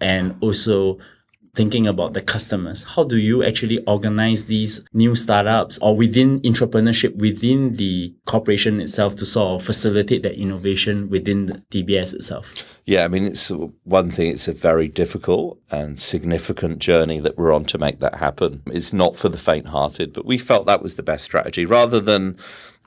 and 0.00 0.36
also 0.40 0.98
thinking 1.56 1.86
about 1.86 2.12
the 2.12 2.20
customers. 2.20 2.84
How 2.84 3.02
do 3.02 3.16
you 3.16 3.42
actually 3.42 3.78
organize 3.86 4.44
these 4.44 4.84
new 4.92 5.14
startups 5.14 5.78
or 5.78 5.96
within 5.96 6.40
entrepreneurship 6.40 7.16
within 7.16 7.76
the 7.76 8.14
corporation 8.26 8.78
itself 8.78 9.16
to 9.16 9.26
sort 9.26 9.60
of 9.60 9.66
facilitate 9.66 10.22
that 10.22 10.38
innovation 10.38 11.08
within 11.08 11.64
DBS 11.70 12.14
itself? 12.14 12.52
Yeah, 12.84 13.04
I 13.04 13.08
mean, 13.08 13.24
it's 13.24 13.50
one 13.84 14.10
thing, 14.10 14.30
it's 14.30 14.46
a 14.46 14.52
very 14.52 14.86
difficult 14.86 15.58
and 15.70 15.98
significant 15.98 16.78
journey 16.78 17.20
that 17.20 17.38
we're 17.38 17.54
on 17.54 17.64
to 17.64 17.78
make 17.78 18.00
that 18.00 18.16
happen. 18.16 18.62
It's 18.66 18.92
not 18.92 19.16
for 19.16 19.30
the 19.30 19.38
faint 19.38 19.68
hearted, 19.68 20.12
but 20.12 20.26
we 20.26 20.36
felt 20.36 20.66
that 20.66 20.82
was 20.82 20.96
the 20.96 21.02
best 21.02 21.24
strategy 21.24 21.64
rather 21.64 22.00
than 22.00 22.36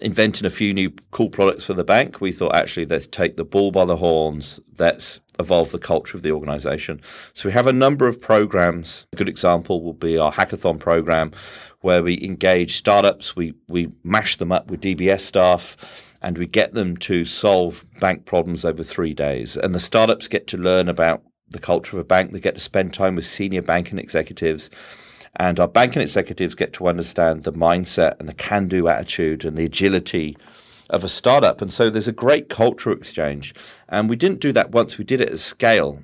inventing 0.01 0.45
a 0.45 0.49
few 0.49 0.73
new 0.73 0.91
cool 1.11 1.29
products 1.29 1.65
for 1.65 1.73
the 1.73 1.83
bank. 1.83 2.21
We 2.21 2.31
thought 2.31 2.55
actually 2.55 2.85
let's 2.85 3.07
take 3.07 3.37
the 3.37 3.45
bull 3.45 3.71
by 3.71 3.85
the 3.85 3.97
horns. 3.97 4.59
Let's 4.77 5.19
evolve 5.39 5.71
the 5.71 5.79
culture 5.79 6.17
of 6.17 6.23
the 6.23 6.31
organization. 6.31 7.01
So 7.33 7.47
we 7.47 7.53
have 7.53 7.67
a 7.67 7.73
number 7.73 8.07
of 8.07 8.21
programs. 8.21 9.07
A 9.13 9.15
good 9.15 9.29
example 9.29 9.81
will 9.81 9.93
be 9.93 10.17
our 10.17 10.31
hackathon 10.31 10.79
program 10.79 11.31
where 11.81 12.03
we 12.03 12.21
engage 12.21 12.75
startups, 12.75 13.35
we, 13.35 13.53
we 13.67 13.89
mash 14.03 14.35
them 14.35 14.51
up 14.51 14.69
with 14.69 14.81
DBS 14.81 15.21
staff 15.21 16.05
and 16.21 16.37
we 16.37 16.45
get 16.45 16.73
them 16.73 16.97
to 16.97 17.23
solve 17.23 17.85
bank 18.01 18.25
problems 18.25 18.65
over 18.65 18.83
three 18.83 19.13
days. 19.13 19.55
And 19.55 19.73
the 19.73 19.79
startups 19.79 20.27
get 20.27 20.47
to 20.47 20.57
learn 20.57 20.89
about 20.89 21.23
the 21.49 21.59
culture 21.59 21.95
of 21.95 22.01
a 22.01 22.05
bank. 22.05 22.31
They 22.31 22.41
get 22.41 22.55
to 22.55 22.61
spend 22.61 22.93
time 22.93 23.15
with 23.15 23.25
senior 23.25 23.61
banking 23.61 23.97
executives. 23.97 24.69
And 25.35 25.59
our 25.59 25.67
banking 25.67 26.01
executives 26.01 26.55
get 26.55 26.73
to 26.73 26.87
understand 26.87 27.43
the 27.43 27.53
mindset 27.53 28.19
and 28.19 28.27
the 28.27 28.33
can 28.33 28.67
do 28.67 28.87
attitude 28.87 29.45
and 29.45 29.57
the 29.57 29.65
agility 29.65 30.37
of 30.89 31.03
a 31.03 31.09
startup. 31.09 31.61
And 31.61 31.71
so 31.71 31.89
there's 31.89 32.07
a 32.07 32.13
great 32.13 32.49
cultural 32.49 32.95
exchange. 32.95 33.53
And 33.87 34.09
we 34.09 34.15
didn't 34.15 34.41
do 34.41 34.51
that 34.53 34.71
once, 34.71 34.97
we 34.97 35.05
did 35.05 35.21
it 35.21 35.29
at 35.29 35.39
scale. 35.39 36.01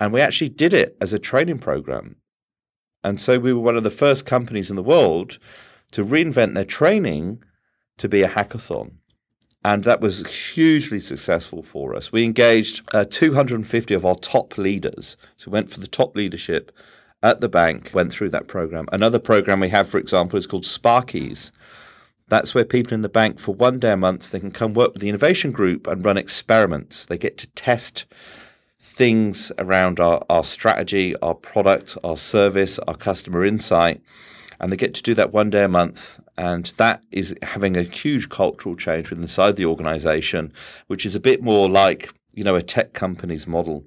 And 0.00 0.12
we 0.12 0.20
actually 0.20 0.48
did 0.48 0.72
it 0.72 0.96
as 1.00 1.12
a 1.12 1.18
training 1.18 1.58
program. 1.58 2.16
And 3.04 3.20
so 3.20 3.38
we 3.38 3.52
were 3.52 3.60
one 3.60 3.76
of 3.76 3.82
the 3.82 3.90
first 3.90 4.26
companies 4.26 4.70
in 4.70 4.76
the 4.76 4.82
world 4.82 5.38
to 5.92 6.04
reinvent 6.04 6.54
their 6.54 6.64
training 6.64 7.42
to 7.98 8.08
be 8.08 8.22
a 8.22 8.28
hackathon. 8.28 8.92
And 9.64 9.84
that 9.84 10.00
was 10.00 10.26
hugely 10.54 10.98
successful 10.98 11.62
for 11.62 11.94
us. 11.94 12.10
We 12.10 12.24
engaged 12.24 12.82
uh, 12.92 13.04
250 13.08 13.94
of 13.94 14.04
our 14.04 14.16
top 14.16 14.58
leaders. 14.58 15.16
So 15.36 15.50
we 15.50 15.54
went 15.54 15.70
for 15.70 15.78
the 15.78 15.86
top 15.86 16.16
leadership 16.16 16.72
at 17.22 17.40
the 17.40 17.48
bank, 17.48 17.90
went 17.92 18.12
through 18.12 18.30
that 18.30 18.48
program. 18.48 18.86
Another 18.92 19.18
program 19.18 19.60
we 19.60 19.68
have, 19.68 19.88
for 19.88 19.98
example, 19.98 20.38
is 20.38 20.46
called 20.46 20.64
Sparkies, 20.64 21.52
that's 22.32 22.54
where 22.54 22.64
people 22.64 22.94
in 22.94 23.02
the 23.02 23.10
bank, 23.10 23.40
for 23.40 23.54
one 23.54 23.78
day 23.78 23.92
a 23.92 23.96
month, 23.96 24.30
they 24.30 24.40
can 24.40 24.52
come 24.52 24.72
work 24.72 24.94
with 24.94 25.02
the 25.02 25.10
innovation 25.10 25.52
group 25.52 25.86
and 25.86 26.02
run 26.02 26.16
experiments. 26.16 27.04
They 27.04 27.18
get 27.18 27.36
to 27.38 27.46
test 27.48 28.06
things 28.80 29.52
around 29.58 30.00
our, 30.00 30.24
our 30.30 30.42
strategy, 30.42 31.14
our 31.16 31.34
product, 31.34 31.98
our 32.02 32.16
service, 32.16 32.78
our 32.80 32.96
customer 32.96 33.44
insight. 33.44 34.00
And 34.58 34.72
they 34.72 34.78
get 34.78 34.94
to 34.94 35.02
do 35.02 35.14
that 35.14 35.34
one 35.34 35.50
day 35.50 35.64
a 35.64 35.68
month. 35.68 36.20
And 36.38 36.64
that 36.78 37.02
is 37.10 37.34
having 37.42 37.76
a 37.76 37.82
huge 37.82 38.30
cultural 38.30 38.76
change 38.76 39.12
inside 39.12 39.56
the 39.56 39.66
organization, 39.66 40.54
which 40.86 41.04
is 41.04 41.14
a 41.14 41.20
bit 41.20 41.42
more 41.42 41.68
like 41.68 42.14
you 42.32 42.44
know, 42.44 42.54
a 42.54 42.62
tech 42.62 42.92
company's 42.92 43.46
model. 43.46 43.84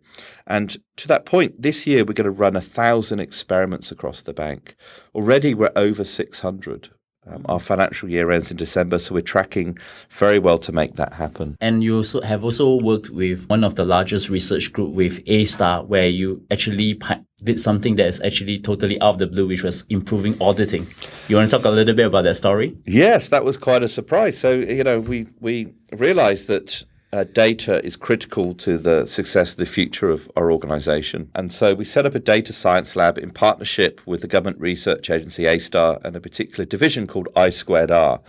And 0.47 0.77
to 0.97 1.07
that 1.07 1.25
point, 1.25 1.61
this 1.61 1.87
year 1.87 2.03
we're 2.03 2.13
going 2.13 2.25
to 2.25 2.31
run 2.31 2.55
a 2.55 2.61
thousand 2.61 3.19
experiments 3.19 3.91
across 3.91 4.21
the 4.21 4.33
bank. 4.33 4.75
Already 5.13 5.53
we're 5.53 5.71
over 5.75 6.03
600. 6.03 6.89
Um, 7.27 7.43
our 7.49 7.59
financial 7.59 8.07
year 8.07 8.29
ends 8.29 8.51
in 8.51 8.57
December, 8.57 8.99
so 8.99 9.15
we're 9.15 9.21
tracking 9.21 9.79
very 10.11 10.37
well 10.37 10.59
to 10.59 10.71
make 10.71 10.95
that 10.95 11.13
happen. 11.13 11.57
And 11.59 11.83
you 11.83 11.97
also 11.97 12.21
have 12.21 12.43
also 12.43 12.75
worked 12.75 13.09
with 13.09 13.47
one 13.47 13.63
of 13.63 13.73
the 13.75 13.83
largest 13.83 14.29
research 14.29 14.71
group 14.71 14.93
with 14.93 15.23
A 15.25 15.45
Star, 15.45 15.83
where 15.83 16.07
you 16.07 16.45
actually 16.51 17.01
did 17.43 17.59
something 17.59 17.95
that 17.95 18.07
is 18.07 18.21
actually 18.21 18.59
totally 18.59 19.01
out 19.01 19.15
of 19.15 19.17
the 19.17 19.27
blue, 19.27 19.47
which 19.47 19.63
was 19.63 19.85
improving 19.89 20.39
auditing. 20.39 20.85
You 21.27 21.37
want 21.37 21.49
to 21.49 21.57
talk 21.57 21.65
a 21.65 21.69
little 21.69 21.95
bit 21.95 22.05
about 22.05 22.25
that 22.25 22.35
story? 22.35 22.77
Yes, 22.85 23.29
that 23.29 23.43
was 23.43 23.57
quite 23.57 23.81
a 23.81 23.87
surprise. 23.87 24.37
So 24.37 24.53
you 24.53 24.83
know, 24.83 24.99
we 24.99 25.25
we 25.39 25.73
realised 25.93 26.47
that 26.49 26.83
uh, 27.15 27.23
data 27.23 27.83
is 27.85 27.95
critical 27.95 28.53
to 28.53 28.77
the 28.77 29.05
success 29.05 29.51
of 29.51 29.57
the 29.57 29.65
future 29.65 30.09
of 30.09 30.29
our 30.35 30.51
organization. 30.51 31.31
And 31.33 31.49
so 31.49 31.73
we 31.73 31.85
set 31.85 32.05
up 32.05 32.13
a 32.13 32.19
data 32.19 32.51
science 32.51 32.97
lab 32.97 33.17
in 33.17 33.31
partnership 33.31 34.05
with 34.05 34.19
the 34.19 34.27
government 34.27 34.59
research 34.59 35.09
agency 35.09 35.45
A-STAR 35.45 35.99
and 36.03 36.17
a 36.17 36.19
particular 36.19 36.65
division 36.65 37.07
called 37.07 37.29
I 37.33 37.49
Squared 37.49 37.89
R. 37.89 38.19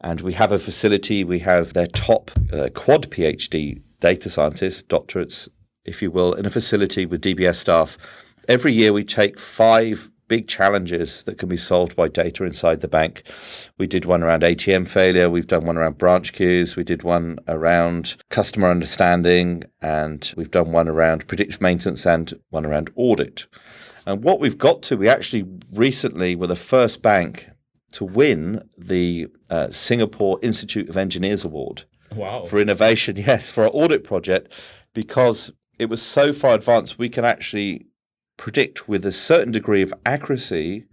And 0.00 0.20
we 0.20 0.34
have 0.34 0.52
a 0.52 0.60
facility, 0.60 1.24
we 1.24 1.40
have 1.40 1.72
their 1.72 1.88
top 1.88 2.30
uh, 2.52 2.68
quad 2.72 3.10
PhD 3.10 3.82
data 3.98 4.30
scientists, 4.30 4.82
doctorates, 4.82 5.48
if 5.84 6.00
you 6.00 6.12
will, 6.12 6.32
in 6.34 6.46
a 6.46 6.50
facility 6.50 7.06
with 7.06 7.22
DBS 7.22 7.56
staff. 7.56 7.98
Every 8.46 8.72
year 8.72 8.92
we 8.92 9.02
take 9.02 9.40
five 9.40 10.08
big 10.30 10.46
challenges 10.46 11.24
that 11.24 11.38
can 11.38 11.48
be 11.48 11.56
solved 11.56 11.96
by 11.96 12.06
data 12.06 12.44
inside 12.44 12.80
the 12.80 12.88
bank. 12.88 13.24
We 13.78 13.88
did 13.88 14.04
one 14.04 14.22
around 14.22 14.44
ATM 14.44 14.86
failure, 14.86 15.28
we've 15.28 15.48
done 15.48 15.64
one 15.64 15.76
around 15.76 15.98
branch 15.98 16.32
queues, 16.32 16.76
we 16.76 16.84
did 16.84 17.02
one 17.02 17.40
around 17.48 18.16
customer 18.28 18.70
understanding, 18.70 19.64
and 19.82 20.32
we've 20.36 20.52
done 20.52 20.70
one 20.70 20.86
around 20.86 21.26
predictive 21.26 21.60
maintenance 21.60 22.06
and 22.06 22.32
one 22.50 22.64
around 22.64 22.92
audit. 22.94 23.46
And 24.06 24.22
what 24.22 24.38
we've 24.38 24.56
got 24.56 24.82
to, 24.82 24.96
we 24.96 25.08
actually 25.08 25.44
recently 25.72 26.36
were 26.36 26.46
the 26.46 26.54
first 26.54 27.02
bank 27.02 27.48
to 27.92 28.04
win 28.04 28.62
the 28.78 29.26
uh, 29.50 29.68
Singapore 29.70 30.38
Institute 30.42 30.88
of 30.88 30.96
Engineers 30.96 31.44
Award. 31.44 31.82
Wow. 32.14 32.44
For 32.44 32.60
innovation, 32.60 33.16
yes, 33.26 33.50
for 33.50 33.64
our 33.64 33.70
audit 33.72 34.04
project, 34.04 34.52
because 34.94 35.50
it 35.80 35.88
was 35.88 36.00
so 36.00 36.32
far 36.32 36.54
advanced, 36.54 36.98
we 36.98 37.08
can 37.08 37.24
actually 37.24 37.86
predict 38.40 38.88
with 38.88 39.04
a 39.04 39.12
certain 39.12 39.52
degree 39.52 39.82
of 39.82 39.92
accuracy 40.06 40.86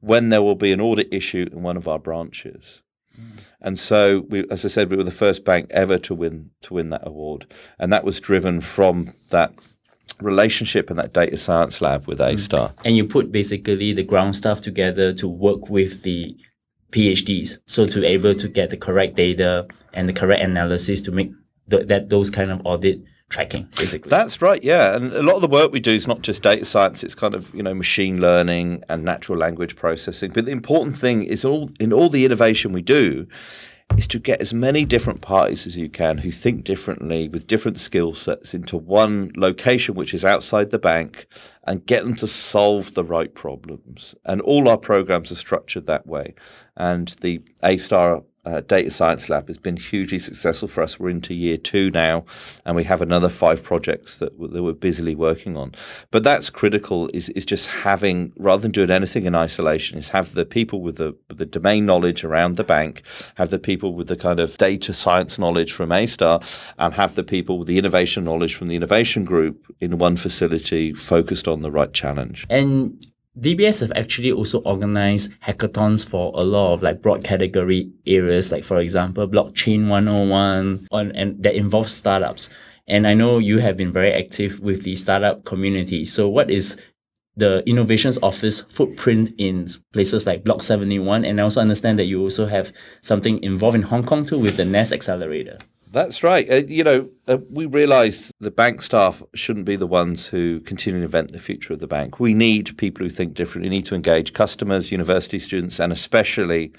when 0.00 0.28
there 0.28 0.42
will 0.42 0.54
be 0.54 0.70
an 0.70 0.82
audit 0.82 1.08
issue 1.10 1.48
in 1.50 1.62
one 1.62 1.78
of 1.78 1.88
our 1.88 1.98
branches. 1.98 2.82
Mm. 3.18 3.38
And 3.62 3.78
so, 3.78 4.26
we, 4.28 4.44
as 4.50 4.66
I 4.66 4.68
said, 4.68 4.90
we 4.90 4.98
were 4.98 5.02
the 5.02 5.10
first 5.10 5.42
bank 5.42 5.66
ever 5.70 5.98
to 5.98 6.14
win 6.14 6.50
to 6.60 6.74
win 6.74 6.90
that 6.90 7.06
award, 7.06 7.46
and 7.78 7.90
that 7.90 8.04
was 8.04 8.20
driven 8.20 8.60
from 8.60 9.14
that 9.30 9.54
relationship 10.20 10.90
and 10.90 10.98
that 10.98 11.14
data 11.14 11.38
science 11.38 11.80
lab 11.80 12.06
with 12.06 12.20
A 12.20 12.36
Star. 12.36 12.68
Mm. 12.68 12.84
And 12.84 12.96
you 12.98 13.06
put 13.06 13.32
basically 13.32 13.94
the 13.94 14.04
ground 14.04 14.36
staff 14.36 14.60
together 14.60 15.14
to 15.14 15.26
work 15.26 15.70
with 15.70 16.02
the 16.02 16.36
PhDs, 16.92 17.56
so 17.64 17.86
to 17.86 18.00
be 18.02 18.08
able 18.08 18.34
to 18.34 18.46
get 18.46 18.68
the 18.68 18.76
correct 18.76 19.14
data 19.16 19.66
and 19.94 20.06
the 20.06 20.12
correct 20.12 20.42
analysis 20.42 21.00
to 21.02 21.12
make 21.12 21.32
that 21.68 22.10
those 22.10 22.28
kind 22.30 22.50
of 22.50 22.60
audit 22.66 23.00
tracking, 23.30 23.68
basically. 23.76 24.10
That's 24.10 24.42
right, 24.42 24.62
yeah. 24.62 24.94
And 24.94 25.12
a 25.12 25.22
lot 25.22 25.36
of 25.36 25.42
the 25.42 25.48
work 25.48 25.72
we 25.72 25.80
do 25.80 25.92
is 25.92 26.06
not 26.06 26.20
just 26.20 26.42
data 26.42 26.64
science; 26.64 27.02
it's 27.02 27.14
kind 27.14 27.34
of 27.34 27.54
you 27.54 27.62
know 27.62 27.72
machine 27.72 28.20
learning 28.20 28.84
and 28.88 29.04
natural 29.04 29.38
language 29.38 29.76
processing. 29.76 30.32
But 30.32 30.44
the 30.44 30.52
important 30.52 30.98
thing 30.98 31.22
is 31.22 31.44
all 31.44 31.70
in 31.80 31.92
all 31.92 32.10
the 32.10 32.24
innovation 32.26 32.72
we 32.72 32.82
do 32.82 33.26
is 33.96 34.06
to 34.08 34.18
get 34.18 34.40
as 34.40 34.54
many 34.54 34.84
different 34.84 35.20
parties 35.20 35.66
as 35.66 35.76
you 35.76 35.88
can 35.88 36.18
who 36.18 36.30
think 36.30 36.64
differently 36.64 37.28
with 37.28 37.46
different 37.46 37.78
skill 37.78 38.14
sets 38.14 38.54
into 38.54 38.76
one 38.76 39.32
location 39.36 39.94
which 39.94 40.14
is 40.14 40.24
outside 40.24 40.70
the 40.70 40.78
bank 40.78 41.26
and 41.64 41.86
get 41.86 42.04
them 42.04 42.14
to 42.14 42.26
solve 42.26 42.94
the 42.94 43.04
right 43.04 43.34
problems. 43.34 44.14
And 44.24 44.40
all 44.42 44.68
our 44.68 44.78
programs 44.78 45.32
are 45.32 45.36
structured 45.36 45.86
that 45.86 46.06
way. 46.06 46.34
And 46.76 47.08
the 47.20 47.42
A 47.62 47.76
Star 47.76 48.22
uh, 48.44 48.60
data 48.60 48.90
science 48.90 49.28
lab 49.28 49.48
has 49.48 49.58
been 49.58 49.76
hugely 49.76 50.18
successful 50.18 50.68
for 50.68 50.82
us. 50.82 50.98
We're 50.98 51.10
into 51.10 51.34
year 51.34 51.56
two 51.56 51.90
now, 51.90 52.24
and 52.64 52.74
we 52.74 52.84
have 52.84 53.02
another 53.02 53.28
five 53.28 53.62
projects 53.62 54.18
that, 54.18 54.38
that 54.38 54.62
we're 54.62 54.72
busily 54.72 55.14
working 55.14 55.56
on. 55.56 55.72
But 56.10 56.24
that's 56.24 56.50
critical. 56.50 57.10
Is 57.12 57.28
is 57.30 57.44
just 57.44 57.68
having 57.68 58.32
rather 58.36 58.62
than 58.62 58.70
doing 58.70 58.90
anything 58.90 59.26
in 59.26 59.34
isolation, 59.34 59.98
is 59.98 60.08
have 60.10 60.34
the 60.34 60.46
people 60.46 60.80
with 60.80 60.96
the 60.96 61.14
with 61.28 61.38
the 61.38 61.46
domain 61.46 61.86
knowledge 61.86 62.24
around 62.24 62.56
the 62.56 62.64
bank, 62.64 63.02
have 63.34 63.50
the 63.50 63.58
people 63.58 63.94
with 63.94 64.08
the 64.08 64.16
kind 64.16 64.40
of 64.40 64.56
data 64.56 64.94
science 64.94 65.38
knowledge 65.38 65.72
from 65.72 65.92
A 65.92 66.06
Star, 66.06 66.40
and 66.78 66.94
have 66.94 67.14
the 67.14 67.24
people 67.24 67.58
with 67.58 67.68
the 67.68 67.78
innovation 67.78 68.24
knowledge 68.24 68.54
from 68.54 68.68
the 68.68 68.76
innovation 68.76 69.24
group 69.24 69.66
in 69.80 69.98
one 69.98 70.16
facility 70.16 70.92
focused 70.94 71.46
on 71.46 71.62
the 71.62 71.70
right 71.70 71.92
challenge. 71.92 72.46
And 72.48 73.06
DBS 73.38 73.80
have 73.80 73.92
actually 73.94 74.32
also 74.32 74.58
organized 74.62 75.32
hackathons 75.40 76.06
for 76.06 76.32
a 76.34 76.42
lot 76.42 76.74
of 76.74 76.82
like 76.82 77.00
broad 77.00 77.22
category 77.22 77.90
areas, 78.06 78.50
like 78.50 78.64
for 78.64 78.80
example, 78.80 79.28
blockchain 79.28 79.88
101 79.88 80.88
on, 80.90 81.12
and 81.12 81.40
that 81.42 81.54
involves 81.54 81.92
startups. 81.92 82.50
And 82.88 83.06
I 83.06 83.14
know 83.14 83.38
you 83.38 83.58
have 83.58 83.76
been 83.76 83.92
very 83.92 84.12
active 84.12 84.58
with 84.58 84.82
the 84.82 84.96
startup 84.96 85.44
community. 85.44 86.04
So 86.06 86.28
what 86.28 86.50
is 86.50 86.76
the 87.36 87.62
innovations 87.66 88.18
office 88.20 88.62
footprint 88.62 89.32
in 89.38 89.68
places 89.92 90.26
like 90.26 90.42
Block 90.42 90.62
71? 90.62 91.24
And 91.24 91.40
I 91.40 91.44
also 91.44 91.60
understand 91.60 92.00
that 92.00 92.06
you 92.06 92.20
also 92.20 92.46
have 92.46 92.72
something 93.00 93.40
involved 93.44 93.76
in 93.76 93.82
Hong 93.82 94.02
Kong 94.02 94.24
too 94.24 94.40
with 94.40 94.56
the 94.56 94.64
NEST 94.64 94.92
accelerator. 94.92 95.56
That's 95.92 96.22
right. 96.22 96.48
Uh, 96.48 96.62
you 96.68 96.84
know, 96.84 97.08
uh, 97.26 97.38
we 97.50 97.66
realise 97.66 98.32
the 98.38 98.52
bank 98.52 98.80
staff 98.80 99.24
shouldn't 99.34 99.66
be 99.66 99.74
the 99.74 99.88
ones 99.88 100.28
who 100.28 100.60
continue 100.60 101.00
to 101.00 101.04
invent 101.04 101.32
the 101.32 101.38
future 101.40 101.72
of 101.72 101.80
the 101.80 101.88
bank. 101.88 102.20
We 102.20 102.32
need 102.32 102.78
people 102.78 103.04
who 103.04 103.10
think 103.10 103.34
differently. 103.34 103.68
We 103.68 103.76
need 103.76 103.86
to 103.86 103.96
engage 103.96 104.32
customers, 104.32 104.92
university 104.92 105.40
students, 105.40 105.80
and 105.80 105.92
especially 105.92 106.72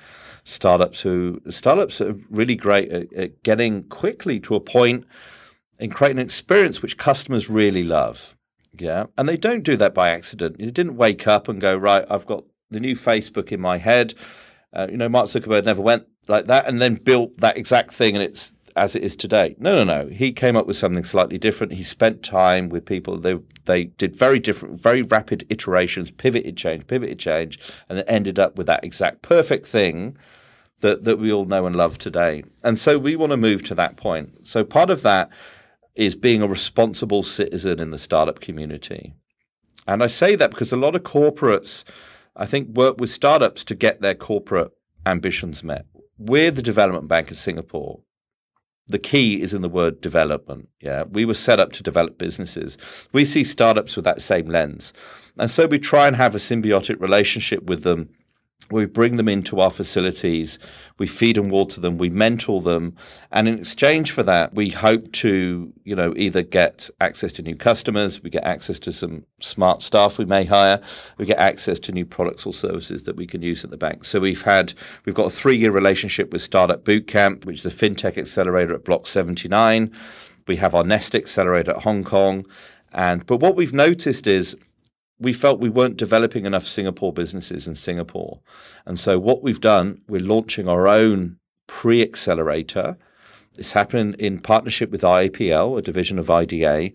startups 0.45 1.01
who 1.01 1.41
startups 1.49 1.99
are 1.99 2.15
really 2.29 2.55
great 2.55 2.89
at, 2.89 3.11
at 3.13 3.43
getting 3.43 3.83
quickly 3.83 4.39
to 4.39 4.55
a 4.55 4.61
point 4.61 5.05
and 5.77 5.93
creating 5.93 6.19
an 6.19 6.25
experience 6.25 6.81
which 6.81 6.97
customers 6.97 7.49
really 7.49 7.83
love. 7.83 8.37
Yeah, 8.79 9.07
and 9.17 9.27
they 9.27 9.35
don't 9.35 9.63
do 9.63 9.75
that 9.75 9.93
by 9.93 10.09
accident. 10.09 10.57
You 10.57 10.71
didn't 10.71 10.95
wake 10.95 11.27
up 11.27 11.49
and 11.49 11.59
go 11.59 11.75
right. 11.75 12.05
I've 12.09 12.25
got 12.25 12.45
the 12.69 12.79
new 12.79 12.95
Facebook 12.95 13.51
in 13.51 13.59
my 13.59 13.77
head. 13.77 14.13
Uh, 14.71 14.87
you 14.89 14.95
know, 14.95 15.09
Mark 15.09 15.27
Zuckerberg 15.27 15.65
never 15.65 15.81
went 15.81 16.07
like 16.29 16.47
that 16.47 16.65
and 16.65 16.79
then 16.79 16.95
built 16.95 17.37
that 17.39 17.57
exact 17.57 17.91
thing, 17.91 18.15
and 18.15 18.23
it's 18.23 18.53
as 18.75 18.95
it 18.95 19.03
is 19.03 19.15
today. 19.15 19.55
No, 19.59 19.83
no, 19.83 20.03
no. 20.03 20.09
He 20.09 20.31
came 20.31 20.55
up 20.55 20.67
with 20.67 20.77
something 20.77 21.03
slightly 21.03 21.37
different. 21.37 21.73
He 21.73 21.83
spent 21.83 22.23
time 22.23 22.69
with 22.69 22.85
people. 22.85 23.17
They 23.17 23.39
they 23.65 23.85
did 23.85 24.15
very 24.15 24.39
different, 24.39 24.81
very 24.81 25.01
rapid 25.03 25.45
iterations, 25.49 26.11
pivoted 26.11 26.57
change, 26.57 26.87
pivoted 26.87 27.19
change, 27.19 27.59
and 27.89 27.99
it 27.99 28.05
ended 28.07 28.39
up 28.39 28.57
with 28.57 28.67
that 28.67 28.83
exact 28.83 29.21
perfect 29.21 29.67
thing 29.67 30.17
that 30.79 31.03
that 31.03 31.19
we 31.19 31.31
all 31.31 31.45
know 31.45 31.65
and 31.65 31.75
love 31.75 31.97
today. 31.97 32.43
And 32.63 32.77
so 32.77 32.97
we 32.97 33.15
want 33.15 33.31
to 33.31 33.37
move 33.37 33.63
to 33.65 33.75
that 33.75 33.97
point. 33.97 34.47
So 34.47 34.63
part 34.63 34.89
of 34.89 35.01
that 35.03 35.29
is 35.95 36.15
being 36.15 36.41
a 36.41 36.47
responsible 36.47 37.23
citizen 37.23 37.79
in 37.79 37.91
the 37.91 37.97
startup 37.97 38.39
community. 38.39 39.13
And 39.87 40.03
I 40.03 40.07
say 40.07 40.35
that 40.35 40.51
because 40.51 40.71
a 40.71 40.77
lot 40.77 40.95
of 40.95 41.03
corporates, 41.03 41.83
I 42.35 42.45
think, 42.45 42.69
work 42.69 42.99
with 42.99 43.09
startups 43.09 43.63
to 43.65 43.75
get 43.75 44.01
their 44.01 44.15
corporate 44.15 44.71
ambitions 45.05 45.63
met. 45.63 45.85
We're 46.17 46.51
the 46.51 46.61
development 46.61 47.07
bank 47.07 47.31
of 47.31 47.37
Singapore 47.37 48.01
the 48.87 48.99
key 48.99 49.41
is 49.41 49.53
in 49.53 49.61
the 49.61 49.69
word 49.69 50.01
development. 50.01 50.69
Yeah, 50.81 51.03
we 51.03 51.25
were 51.25 51.33
set 51.33 51.59
up 51.59 51.71
to 51.73 51.83
develop 51.83 52.17
businesses. 52.17 52.77
We 53.13 53.25
see 53.25 53.43
startups 53.43 53.95
with 53.95 54.05
that 54.05 54.21
same 54.21 54.47
lens, 54.47 54.93
and 55.37 55.49
so 55.49 55.65
we 55.65 55.79
try 55.79 56.07
and 56.07 56.15
have 56.15 56.35
a 56.35 56.39
symbiotic 56.39 56.99
relationship 56.99 57.63
with 57.63 57.83
them 57.83 58.09
we 58.69 58.85
bring 58.85 59.17
them 59.17 59.27
into 59.27 59.59
our 59.59 59.71
facilities, 59.71 60.59
we 60.97 61.07
feed 61.07 61.37
and 61.37 61.51
water 61.51 61.81
them, 61.81 61.97
we 61.97 62.09
mentor 62.09 62.61
them, 62.61 62.95
and 63.31 63.47
in 63.47 63.59
exchange 63.59 64.11
for 64.11 64.23
that, 64.23 64.53
we 64.53 64.69
hope 64.69 65.11
to, 65.13 65.73
you 65.83 65.95
know, 65.95 66.13
either 66.15 66.41
get 66.41 66.89
access 66.99 67.31
to 67.33 67.41
new 67.41 67.55
customers, 67.55 68.21
we 68.23 68.29
get 68.29 68.43
access 68.43 68.79
to 68.79 68.93
some 68.93 69.25
smart 69.39 69.81
staff 69.81 70.17
we 70.17 70.25
may 70.25 70.45
hire, 70.45 70.79
we 71.17 71.25
get 71.25 71.37
access 71.37 71.79
to 71.79 71.91
new 71.91 72.05
products 72.05 72.45
or 72.45 72.53
services 72.53 73.03
that 73.03 73.15
we 73.15 73.27
can 73.27 73.41
use 73.41 73.63
at 73.63 73.71
the 73.71 73.77
bank. 73.77 74.05
So 74.05 74.19
we've 74.19 74.43
had 74.43 74.73
we've 75.05 75.15
got 75.15 75.27
a 75.27 75.31
three-year 75.31 75.71
relationship 75.71 76.31
with 76.31 76.41
Startup 76.41 76.83
Bootcamp, 76.83 77.45
which 77.45 77.59
is 77.59 77.65
a 77.65 77.69
fintech 77.69 78.17
accelerator 78.17 78.73
at 78.73 78.85
Block 78.85 79.07
79. 79.07 79.91
We 80.47 80.55
have 80.57 80.75
our 80.75 80.83
Nest 80.83 81.15
accelerator 81.15 81.71
at 81.71 81.83
Hong 81.83 82.03
Kong. 82.03 82.45
And 82.93 83.25
but 83.25 83.37
what 83.37 83.55
we've 83.55 83.73
noticed 83.73 84.27
is 84.27 84.57
we 85.21 85.33
felt 85.33 85.59
we 85.59 85.69
weren't 85.69 85.97
developing 85.97 86.45
enough 86.45 86.65
Singapore 86.65 87.13
businesses 87.13 87.67
in 87.67 87.75
Singapore. 87.75 88.39
And 88.85 88.99
so 88.99 89.19
what 89.19 89.43
we've 89.43 89.61
done, 89.61 90.01
we're 90.07 90.21
launching 90.21 90.67
our 90.67 90.87
own 90.87 91.37
pre-accelerator. 91.67 92.97
It's 93.57 93.73
happened 93.73 94.15
in 94.15 94.39
partnership 94.39 94.89
with 94.91 95.01
IAPL, 95.01 95.77
a 95.77 95.81
division 95.81 96.17
of 96.19 96.29
IDA. 96.29 96.91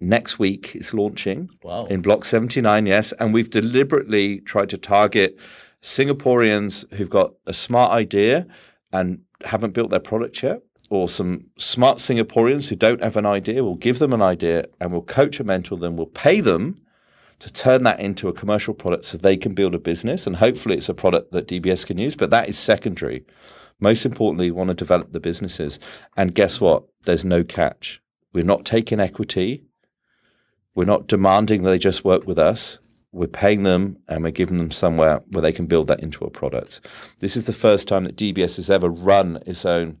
next 0.00 0.38
week 0.38 0.74
it's 0.74 0.92
launching 0.92 1.48
Wow. 1.62 1.86
in 1.86 2.02
Block 2.02 2.24
79, 2.24 2.84
yes. 2.86 3.12
And 3.20 3.32
we've 3.32 3.48
deliberately 3.48 4.40
tried 4.40 4.68
to 4.70 4.76
target 4.78 5.38
Singaporeans 5.82 6.92
who've 6.94 7.08
got 7.10 7.34
a 7.46 7.54
smart 7.54 7.92
idea 7.92 8.46
and 8.92 9.20
haven't 9.44 9.72
built 9.72 9.90
their 9.90 10.00
product 10.00 10.42
yet, 10.42 10.62
or 10.90 11.08
some 11.08 11.50
smart 11.58 11.98
Singaporeans 11.98 12.68
who 12.68 12.76
don't 12.76 13.02
have 13.02 13.16
an 13.16 13.26
idea. 13.26 13.62
We'll 13.64 13.76
give 13.76 13.98
them 13.98 14.12
an 14.12 14.20
idea 14.22 14.64
and 14.80 14.92
we'll 14.92 15.02
coach 15.02 15.38
and 15.40 15.46
mentor 15.46 15.78
them. 15.78 15.96
We'll 15.96 16.06
pay 16.06 16.40
them 16.40 16.80
to 17.38 17.52
turn 17.52 17.82
that 17.84 18.00
into 18.00 18.28
a 18.28 18.32
commercial 18.32 18.74
product 18.74 19.04
so 19.04 19.18
they 19.18 19.36
can 19.36 19.54
build 19.54 19.74
a 19.74 19.78
business. 19.78 20.26
And 20.26 20.36
hopefully 20.36 20.76
it's 20.76 20.88
a 20.88 20.94
product 20.94 21.32
that 21.32 21.48
DBS 21.48 21.86
can 21.86 21.98
use, 21.98 22.16
but 22.16 22.30
that 22.30 22.48
is 22.48 22.58
secondary. 22.58 23.24
Most 23.80 24.06
importantly, 24.06 24.50
we 24.50 24.56
want 24.56 24.68
to 24.68 24.74
develop 24.74 25.12
the 25.12 25.20
businesses. 25.20 25.78
And 26.16 26.34
guess 26.34 26.60
what? 26.60 26.84
There's 27.04 27.24
no 27.24 27.44
catch. 27.44 28.00
We're 28.32 28.44
not 28.44 28.64
taking 28.64 29.00
equity. 29.00 29.64
We're 30.74 30.84
not 30.84 31.06
demanding 31.06 31.62
they 31.62 31.78
just 31.78 32.04
work 32.04 32.26
with 32.26 32.38
us. 32.38 32.78
We're 33.12 33.28
paying 33.28 33.62
them 33.62 33.98
and 34.08 34.24
we're 34.24 34.32
giving 34.32 34.58
them 34.58 34.72
somewhere 34.72 35.22
where 35.30 35.42
they 35.42 35.52
can 35.52 35.66
build 35.66 35.86
that 35.86 36.00
into 36.00 36.24
a 36.24 36.30
product. 36.30 36.80
This 37.20 37.36
is 37.36 37.46
the 37.46 37.52
first 37.52 37.86
time 37.86 38.04
that 38.04 38.16
DBS 38.16 38.56
has 38.56 38.70
ever 38.70 38.88
run 38.88 39.40
its 39.46 39.64
own 39.64 39.98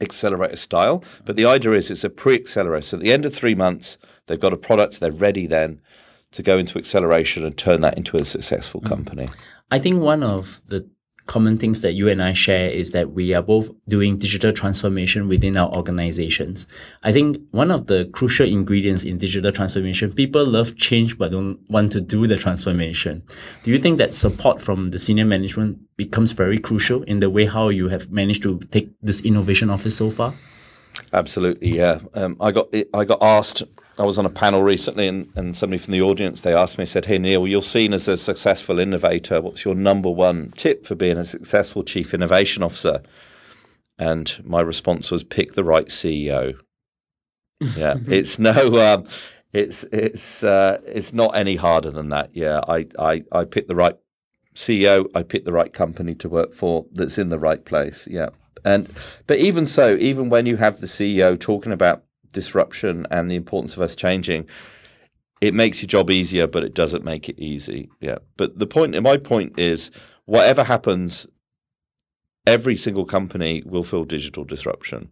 accelerator 0.00 0.56
style. 0.56 1.04
But 1.24 1.36
the 1.36 1.44
idea 1.44 1.72
is 1.72 1.90
it's 1.90 2.02
a 2.02 2.10
pre 2.10 2.34
accelerator. 2.34 2.82
So 2.82 2.96
at 2.96 3.02
the 3.02 3.12
end 3.12 3.24
of 3.24 3.34
three 3.34 3.54
months, 3.54 3.98
they've 4.26 4.40
got 4.40 4.52
a 4.52 4.56
product, 4.56 4.98
they're 4.98 5.12
ready 5.12 5.46
then 5.46 5.80
to 6.32 6.42
go 6.42 6.58
into 6.58 6.78
acceleration 6.78 7.44
and 7.44 7.56
turn 7.56 7.80
that 7.82 7.96
into 7.96 8.16
a 8.16 8.24
successful 8.24 8.80
company. 8.80 9.28
I 9.70 9.78
think 9.78 10.02
one 10.02 10.22
of 10.22 10.60
the 10.66 10.88
common 11.26 11.56
things 11.56 11.82
that 11.82 11.92
you 11.92 12.08
and 12.08 12.22
I 12.22 12.32
share 12.32 12.68
is 12.68 12.90
that 12.92 13.12
we 13.12 13.32
are 13.32 13.42
both 13.42 13.70
doing 13.86 14.18
digital 14.18 14.52
transformation 14.52 15.28
within 15.28 15.56
our 15.56 15.70
organizations. 15.72 16.66
I 17.02 17.12
think 17.12 17.38
one 17.52 17.70
of 17.70 17.86
the 17.86 18.10
crucial 18.12 18.46
ingredients 18.46 19.04
in 19.04 19.18
digital 19.18 19.52
transformation, 19.52 20.12
people 20.12 20.44
love 20.44 20.76
change 20.76 21.18
but 21.18 21.30
don't 21.30 21.58
want 21.70 21.92
to 21.92 22.00
do 22.00 22.26
the 22.26 22.36
transformation. 22.36 23.22
Do 23.62 23.70
you 23.70 23.78
think 23.78 23.98
that 23.98 24.14
support 24.14 24.60
from 24.60 24.90
the 24.90 24.98
senior 24.98 25.24
management 25.24 25.78
becomes 25.96 26.32
very 26.32 26.58
crucial 26.58 27.02
in 27.04 27.20
the 27.20 27.30
way 27.30 27.46
how 27.46 27.68
you 27.68 27.88
have 27.88 28.10
managed 28.10 28.42
to 28.42 28.58
take 28.70 28.90
this 29.00 29.24
innovation 29.24 29.70
office 29.70 29.96
so 29.96 30.10
far? 30.10 30.34
Absolutely, 31.12 31.76
yeah. 31.76 32.00
Um, 32.14 32.36
I 32.40 32.52
got 32.52 32.74
I 32.92 33.04
got 33.04 33.22
asked. 33.22 33.62
I 33.98 34.04
was 34.04 34.18
on 34.18 34.26
a 34.26 34.30
panel 34.30 34.62
recently, 34.62 35.06
and, 35.06 35.28
and 35.36 35.56
somebody 35.56 35.78
from 35.78 35.92
the 35.92 36.02
audience 36.02 36.40
they 36.40 36.54
asked 36.54 36.78
me, 36.78 36.86
said, 36.86 37.06
"Hey 37.06 37.18
Neal, 37.18 37.46
you're 37.46 37.62
seen 37.62 37.92
as 37.92 38.08
a 38.08 38.16
successful 38.16 38.78
innovator. 38.78 39.40
What's 39.40 39.64
your 39.64 39.74
number 39.74 40.10
one 40.10 40.52
tip 40.56 40.86
for 40.86 40.94
being 40.94 41.18
a 41.18 41.24
successful 41.24 41.84
chief 41.84 42.14
innovation 42.14 42.62
officer?" 42.62 43.02
And 43.98 44.40
my 44.44 44.60
response 44.60 45.10
was, 45.10 45.24
"Pick 45.24 45.52
the 45.52 45.64
right 45.64 45.86
CEO." 45.88 46.58
Yeah, 47.76 47.94
it's 48.08 48.40
no, 48.40 48.94
um, 48.94 49.06
it's 49.52 49.84
it's 49.92 50.42
uh, 50.42 50.80
it's 50.84 51.12
not 51.12 51.36
any 51.36 51.54
harder 51.54 51.92
than 51.92 52.08
that. 52.08 52.30
Yeah, 52.32 52.60
I 52.66 52.88
I 52.98 53.22
I 53.30 53.44
picked 53.44 53.68
the 53.68 53.76
right 53.76 53.96
CEO. 54.54 55.08
I 55.14 55.22
picked 55.22 55.44
the 55.44 55.52
right 55.52 55.72
company 55.72 56.14
to 56.16 56.28
work 56.28 56.54
for 56.54 56.86
that's 56.92 57.18
in 57.18 57.28
the 57.28 57.38
right 57.38 57.64
place. 57.64 58.08
Yeah. 58.10 58.30
And 58.64 58.88
but 59.26 59.38
even 59.38 59.66
so, 59.66 59.96
even 59.96 60.28
when 60.28 60.46
you 60.46 60.56
have 60.56 60.80
the 60.80 60.86
CEO 60.86 61.38
talking 61.38 61.72
about 61.72 62.04
disruption 62.32 63.06
and 63.10 63.30
the 63.30 63.36
importance 63.36 63.76
of 63.76 63.82
us 63.82 63.94
changing, 63.94 64.46
it 65.40 65.54
makes 65.54 65.82
your 65.82 65.88
job 65.88 66.10
easier, 66.10 66.46
but 66.46 66.62
it 66.62 66.74
doesn't 66.74 67.04
make 67.04 67.28
it 67.28 67.38
easy. 67.38 67.90
Yeah. 68.00 68.18
But 68.36 68.58
the 68.58 68.66
point, 68.66 69.00
my 69.02 69.16
point 69.16 69.58
is, 69.58 69.90
whatever 70.24 70.64
happens, 70.64 71.26
every 72.46 72.76
single 72.76 73.04
company 73.04 73.62
will 73.66 73.84
feel 73.84 74.04
digital 74.04 74.44
disruption. 74.44 75.10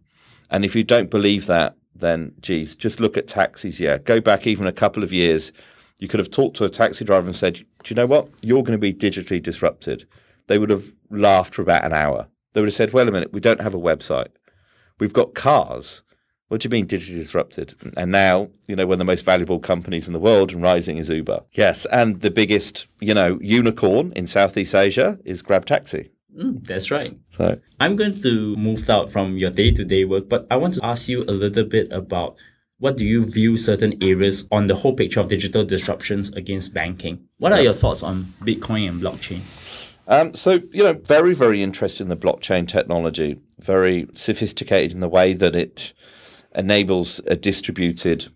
And 0.49 0.65
if 0.65 0.75
you 0.75 0.83
don't 0.83 1.09
believe 1.09 1.47
that, 1.47 1.75
then 1.95 2.33
geez, 2.41 2.75
just 2.75 2.99
look 2.99 3.17
at 3.17 3.27
taxis. 3.27 3.79
Yeah, 3.79 3.97
go 3.97 4.19
back 4.19 4.47
even 4.47 4.67
a 4.67 4.71
couple 4.71 5.03
of 5.03 5.13
years. 5.13 5.51
You 5.99 6.07
could 6.07 6.19
have 6.19 6.31
talked 6.31 6.57
to 6.57 6.65
a 6.65 6.69
taxi 6.69 7.05
driver 7.05 7.27
and 7.27 7.35
said, 7.35 7.55
"Do 7.55 7.65
you 7.87 7.95
know 7.95 8.05
what? 8.05 8.29
You're 8.41 8.63
going 8.63 8.71
to 8.71 8.77
be 8.77 8.93
digitally 8.93 9.41
disrupted." 9.41 10.07
They 10.47 10.57
would 10.57 10.69
have 10.69 10.91
laughed 11.09 11.53
for 11.55 11.61
about 11.61 11.85
an 11.85 11.93
hour. 11.93 12.27
They 12.53 12.61
would 12.61 12.67
have 12.67 12.73
said, 12.73 12.93
"Wait 12.93 13.07
a 13.07 13.11
minute, 13.11 13.31
we 13.31 13.39
don't 13.39 13.61
have 13.61 13.75
a 13.75 13.79
website. 13.79 14.29
We've 14.99 15.13
got 15.13 15.35
cars. 15.35 16.03
What 16.51 16.59
do 16.59 16.65
you 16.65 16.69
mean 16.71 16.85
digitally 16.85 17.15
disrupted?" 17.15 17.75
And 17.95 18.11
now, 18.11 18.49
you 18.67 18.75
know, 18.75 18.85
one 18.85 18.95
of 18.95 18.99
the 18.99 19.05
most 19.05 19.23
valuable 19.23 19.59
companies 19.59 20.07
in 20.07 20.11
the 20.11 20.19
world 20.19 20.51
and 20.51 20.61
rising 20.61 20.97
is 20.97 21.09
Uber. 21.09 21.43
Yes, 21.53 21.85
and 21.85 22.19
the 22.19 22.29
biggest, 22.29 22.87
you 22.99 23.13
know, 23.13 23.39
unicorn 23.41 24.11
in 24.17 24.27
Southeast 24.27 24.75
Asia 24.75 25.17
is 25.23 25.41
Grab 25.41 25.65
Taxi. 25.65 26.11
Mm, 26.37 26.67
that's 26.67 26.91
right. 26.91 27.17
So 27.29 27.57
I'm 27.79 27.95
going 27.95 28.19
to 28.19 28.57
move 28.57 28.89
out 28.89 29.13
from 29.13 29.37
your 29.37 29.49
day 29.49 29.71
to 29.71 29.85
day 29.85 30.03
work, 30.03 30.27
but 30.27 30.45
I 30.51 30.57
want 30.57 30.73
to 30.73 30.85
ask 30.85 31.07
you 31.07 31.23
a 31.23 31.31
little 31.31 31.63
bit 31.63 31.89
about 31.89 32.35
what 32.79 32.97
do 32.97 33.05
you 33.05 33.23
view 33.23 33.55
certain 33.55 33.93
areas 34.03 34.45
on 34.51 34.67
the 34.67 34.75
whole 34.75 34.93
picture 34.93 35.21
of 35.21 35.29
digital 35.29 35.63
disruptions 35.63 36.33
against 36.33 36.73
banking? 36.73 37.29
What 37.37 37.53
are 37.53 37.61
your 37.61 37.73
thoughts 37.73 38.03
on 38.03 38.25
Bitcoin 38.41 38.89
and 38.89 39.01
blockchain? 39.01 39.41
Um, 40.07 40.33
so, 40.33 40.59
you 40.73 40.83
know, 40.83 40.93
very, 40.93 41.33
very 41.33 41.63
interested 41.63 42.03
in 42.03 42.09
the 42.09 42.17
blockchain 42.17 42.67
technology, 42.67 43.39
very 43.59 44.07
sophisticated 44.17 44.91
in 44.91 44.99
the 44.99 45.07
way 45.07 45.31
that 45.31 45.55
it 45.55 45.93
enables 46.55 47.19
a 47.27 47.35
distributed 47.35 48.27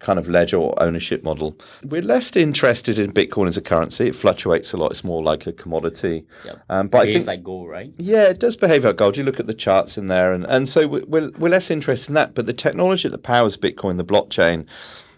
kind 0.00 0.18
of 0.18 0.28
ledger 0.28 0.56
or 0.56 0.74
ownership 0.82 1.22
model. 1.22 1.56
We're 1.84 2.02
less 2.02 2.34
interested 2.34 2.98
in 2.98 3.12
Bitcoin 3.12 3.46
as 3.46 3.56
a 3.56 3.60
currency. 3.60 4.08
It 4.08 4.16
fluctuates 4.16 4.72
a 4.72 4.76
lot. 4.76 4.90
It's 4.90 5.04
more 5.04 5.22
like 5.22 5.46
a 5.46 5.52
commodity. 5.52 6.24
Yep. 6.44 6.62
Um, 6.68 6.88
but 6.88 6.98
I 6.98 7.04
Behaves 7.04 7.18
think 7.18 7.26
like 7.28 7.44
gold, 7.44 7.68
right? 7.68 7.94
yeah, 7.98 8.24
it 8.24 8.40
does 8.40 8.56
behave 8.56 8.84
like 8.84 8.96
gold. 8.96 9.16
You 9.16 9.22
look 9.22 9.38
at 9.38 9.46
the 9.46 9.54
charts 9.54 9.96
in 9.96 10.08
there, 10.08 10.32
and, 10.32 10.44
and 10.46 10.68
so 10.68 10.88
we- 10.88 11.04
we're, 11.04 11.30
we're 11.38 11.48
less 11.50 11.70
interested 11.70 12.10
in 12.10 12.14
that. 12.14 12.34
But 12.34 12.46
the 12.46 12.52
technology 12.52 13.08
that 13.08 13.22
powers 13.22 13.56
Bitcoin, 13.56 13.96
the 13.96 14.04
blockchain, 14.04 14.66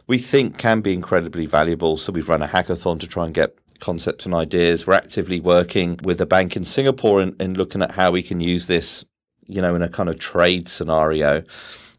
we 0.06 0.18
think 0.18 0.58
can 0.58 0.82
be 0.82 0.92
incredibly 0.92 1.46
valuable. 1.46 1.96
So 1.96 2.12
we've 2.12 2.28
run 2.28 2.42
a 2.42 2.48
hackathon 2.48 3.00
to 3.00 3.06
try 3.06 3.24
and 3.24 3.32
get 3.32 3.56
concepts 3.80 4.26
and 4.26 4.34
ideas. 4.34 4.86
We're 4.86 4.94
actively 4.94 5.40
working 5.40 5.98
with 6.02 6.20
a 6.20 6.26
bank 6.26 6.56
in 6.56 6.64
Singapore 6.64 7.22
in, 7.22 7.34
in 7.40 7.54
looking 7.54 7.80
at 7.80 7.92
how 7.92 8.10
we 8.10 8.22
can 8.22 8.40
use 8.40 8.66
this, 8.66 9.02
you 9.46 9.62
know, 9.62 9.74
in 9.74 9.80
a 9.80 9.88
kind 9.88 10.10
of 10.10 10.18
trade 10.18 10.68
scenario. 10.68 11.42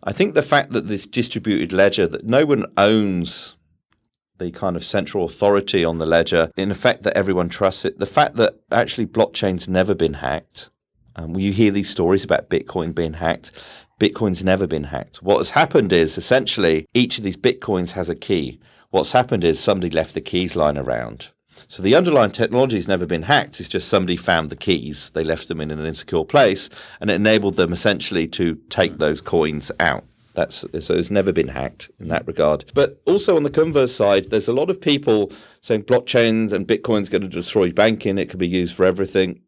I 0.07 0.11
think 0.11 0.35
the 0.35 0.43
fact 0.43 0.71
that 0.71 0.87
this 0.87 1.07
distributed 1.07 1.73
ledger 1.73 2.07
that 2.07 2.25
no 2.25 2.45
one 2.45 2.65
owns 2.77 3.55
the 4.37 4.51
kind 4.51 4.75
of 4.75 4.83
central 4.83 5.25
authority 5.25 5.83
on 5.83 5.97
the 5.97 6.05
ledger, 6.05 6.51
in 6.55 6.69
effect 6.69 7.03
that 7.03 7.17
everyone 7.17 7.49
trusts 7.49 7.85
it. 7.85 7.97
The 7.97 8.05
fact 8.05 8.35
that 8.35 8.59
actually 8.71 9.07
blockchain's 9.07 9.67
never 9.67 9.95
been 9.95 10.15
hacked. 10.15 10.69
Um, 11.15 11.35
you 11.37 11.53
hear 11.53 11.71
these 11.71 11.89
stories 11.89 12.23
about 12.23 12.49
Bitcoin 12.49 12.93
being 12.93 13.13
hacked. 13.13 13.51
Bitcoin's 13.99 14.43
never 14.43 14.67
been 14.67 14.83
hacked. 14.85 15.23
What 15.23 15.37
has 15.37 15.51
happened 15.51 15.93
is 15.93 16.17
essentially 16.17 16.85
each 16.93 17.17
of 17.17 17.23
these 17.23 17.37
Bitcoins 17.37 17.93
has 17.93 18.09
a 18.09 18.15
key. 18.15 18.59
What's 18.89 19.13
happened 19.13 19.43
is 19.43 19.59
somebody 19.59 19.89
left 19.89 20.13
the 20.13 20.21
keys 20.21 20.55
lying 20.55 20.77
around. 20.77 21.29
So 21.67 21.81
the 21.81 21.95
underlying 21.95 22.31
technology 22.31 22.75
has 22.75 22.87
never 22.87 23.05
been 23.05 23.23
hacked. 23.23 23.59
It's 23.59 23.69
just 23.69 23.87
somebody 23.87 24.15
found 24.15 24.49
the 24.49 24.55
keys. 24.55 25.09
They 25.11 25.23
left 25.23 25.47
them 25.47 25.61
in 25.61 25.71
an 25.71 25.85
insecure 25.85 26.23
place, 26.23 26.69
and 26.99 27.09
it 27.09 27.15
enabled 27.15 27.55
them 27.55 27.73
essentially 27.73 28.27
to 28.29 28.55
take 28.69 28.97
those 28.97 29.21
coins 29.21 29.71
out. 29.79 30.05
That's 30.33 30.65
so 30.79 30.93
it's 30.93 31.09
never 31.09 31.31
been 31.31 31.47
hacked 31.47 31.89
in 31.97 32.09
that 32.09 32.27
regard. 32.27 32.65
But 32.73 33.01
also 33.05 33.37
on 33.37 33.43
the 33.43 33.49
converse 33.49 33.95
side, 33.95 34.29
there's 34.29 34.49
a 34.49 34.53
lot 34.53 34.69
of 34.69 34.81
people 34.81 35.31
saying 35.61 35.83
blockchains 35.83 36.51
and 36.51 36.67
Bitcoin's 36.67 37.09
going 37.09 37.21
to 37.21 37.29
destroy 37.29 37.71
banking. 37.71 38.17
It 38.17 38.29
could 38.29 38.39
be 38.39 38.47
used 38.47 38.75
for 38.75 38.85
everything. 38.85 39.39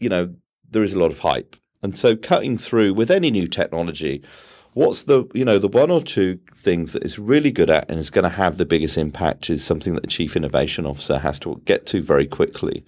You 0.00 0.08
know, 0.08 0.34
there 0.68 0.82
is 0.82 0.94
a 0.94 0.98
lot 0.98 1.12
of 1.12 1.20
hype, 1.20 1.54
and 1.80 1.96
so 1.96 2.16
cutting 2.16 2.58
through 2.58 2.94
with 2.94 3.10
any 3.10 3.30
new 3.30 3.46
technology, 3.46 4.22
what's 4.74 5.04
the 5.04 5.24
you 5.34 5.44
know 5.44 5.58
the 5.58 5.68
one 5.68 5.90
or 5.90 6.02
two 6.02 6.38
things 6.56 6.92
that 6.92 7.02
it's 7.02 7.18
really 7.18 7.50
good 7.50 7.70
at 7.70 7.88
and 7.90 7.98
is 7.98 8.10
going 8.10 8.22
to 8.22 8.28
have 8.28 8.56
the 8.56 8.64
biggest 8.64 8.96
impact 8.96 9.50
is 9.50 9.64
something 9.64 9.94
that 9.94 10.02
the 10.02 10.06
chief 10.06 10.36
innovation 10.36 10.86
officer 10.86 11.18
has 11.18 11.38
to 11.40 11.60
get 11.64 11.86
to 11.86 12.02
very 12.02 12.26
quickly. 12.26 12.84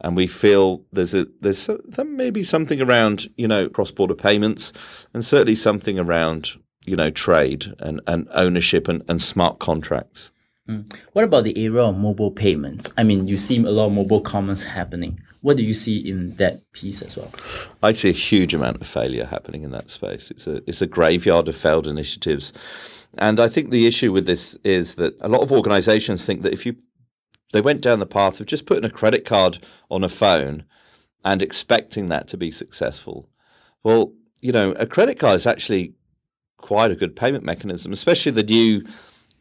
And 0.00 0.16
we 0.16 0.26
feel 0.26 0.84
there's 0.92 1.14
a 1.14 1.26
there's 1.40 1.68
there 1.84 2.04
may 2.04 2.30
be 2.30 2.44
something 2.44 2.80
around 2.80 3.28
you 3.36 3.48
know 3.48 3.68
cross 3.68 3.90
border 3.90 4.14
payments 4.14 4.72
and 5.14 5.24
certainly 5.24 5.54
something 5.54 5.98
around 5.98 6.50
you 6.86 6.96
know 6.96 7.10
trade 7.10 7.74
and, 7.80 8.00
and 8.06 8.28
ownership 8.32 8.88
and, 8.88 9.02
and 9.08 9.20
smart 9.20 9.58
contracts 9.58 10.30
Mm. 10.68 10.94
What 11.14 11.24
about 11.24 11.44
the 11.44 11.58
era 11.58 11.88
of 11.88 11.96
mobile 11.96 12.30
payments? 12.30 12.92
I 12.96 13.02
mean, 13.02 13.26
you 13.26 13.38
see 13.38 13.56
a 13.58 13.70
lot 13.70 13.86
of 13.86 13.92
mobile 13.92 14.20
commerce 14.20 14.64
happening. 14.64 15.20
What 15.40 15.56
do 15.56 15.64
you 15.64 15.72
see 15.72 15.96
in 15.96 16.36
that 16.36 16.70
piece 16.72 17.00
as 17.00 17.16
well? 17.16 17.32
I 17.82 17.92
see 17.92 18.10
a 18.10 18.12
huge 18.12 18.52
amount 18.54 18.80
of 18.80 18.86
failure 18.86 19.24
happening 19.24 19.62
in 19.62 19.70
that 19.70 19.90
space. 19.90 20.30
It's 20.30 20.46
a 20.46 20.56
it's 20.68 20.82
a 20.82 20.86
graveyard 20.86 21.48
of 21.48 21.56
failed 21.56 21.86
initiatives, 21.86 22.52
and 23.16 23.40
I 23.40 23.48
think 23.48 23.70
the 23.70 23.86
issue 23.86 24.12
with 24.12 24.26
this 24.26 24.58
is 24.64 24.96
that 24.96 25.16
a 25.20 25.28
lot 25.28 25.40
of 25.40 25.52
organisations 25.52 26.24
think 26.24 26.42
that 26.42 26.52
if 26.52 26.66
you 26.66 26.76
they 27.52 27.60
went 27.62 27.80
down 27.80 27.98
the 27.98 28.06
path 28.06 28.40
of 28.40 28.46
just 28.46 28.66
putting 28.66 28.84
a 28.84 28.90
credit 28.90 29.24
card 29.24 29.58
on 29.90 30.04
a 30.04 30.08
phone 30.08 30.64
and 31.24 31.40
expecting 31.40 32.08
that 32.08 32.28
to 32.28 32.36
be 32.36 32.50
successful, 32.50 33.28
well, 33.84 34.12
you 34.42 34.52
know, 34.52 34.72
a 34.72 34.86
credit 34.86 35.18
card 35.18 35.36
is 35.36 35.46
actually 35.46 35.94
quite 36.58 36.90
a 36.90 36.96
good 36.96 37.16
payment 37.16 37.44
mechanism, 37.44 37.92
especially 37.92 38.32
the 38.32 38.42
new 38.42 38.84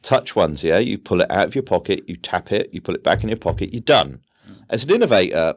touch 0.02 0.36
ones. 0.36 0.64
Yeah, 0.64 0.80
you 0.80 0.98
pull 0.98 1.22
it 1.22 1.32
out 1.32 1.48
of 1.48 1.56
your 1.56 1.64
pocket, 1.64 2.04
you 2.08 2.16
tap 2.16 2.52
it, 2.52 2.70
you 2.74 2.82
pull 2.82 2.96
it 2.96 3.04
back 3.04 3.24
in 3.24 3.30
your 3.30 3.38
pocket, 3.38 3.74
you're 3.74 3.82
done. 3.82 4.22
Mm. 4.48 4.56
As 4.70 4.84
an 4.84 4.92
innovator, 4.92 5.56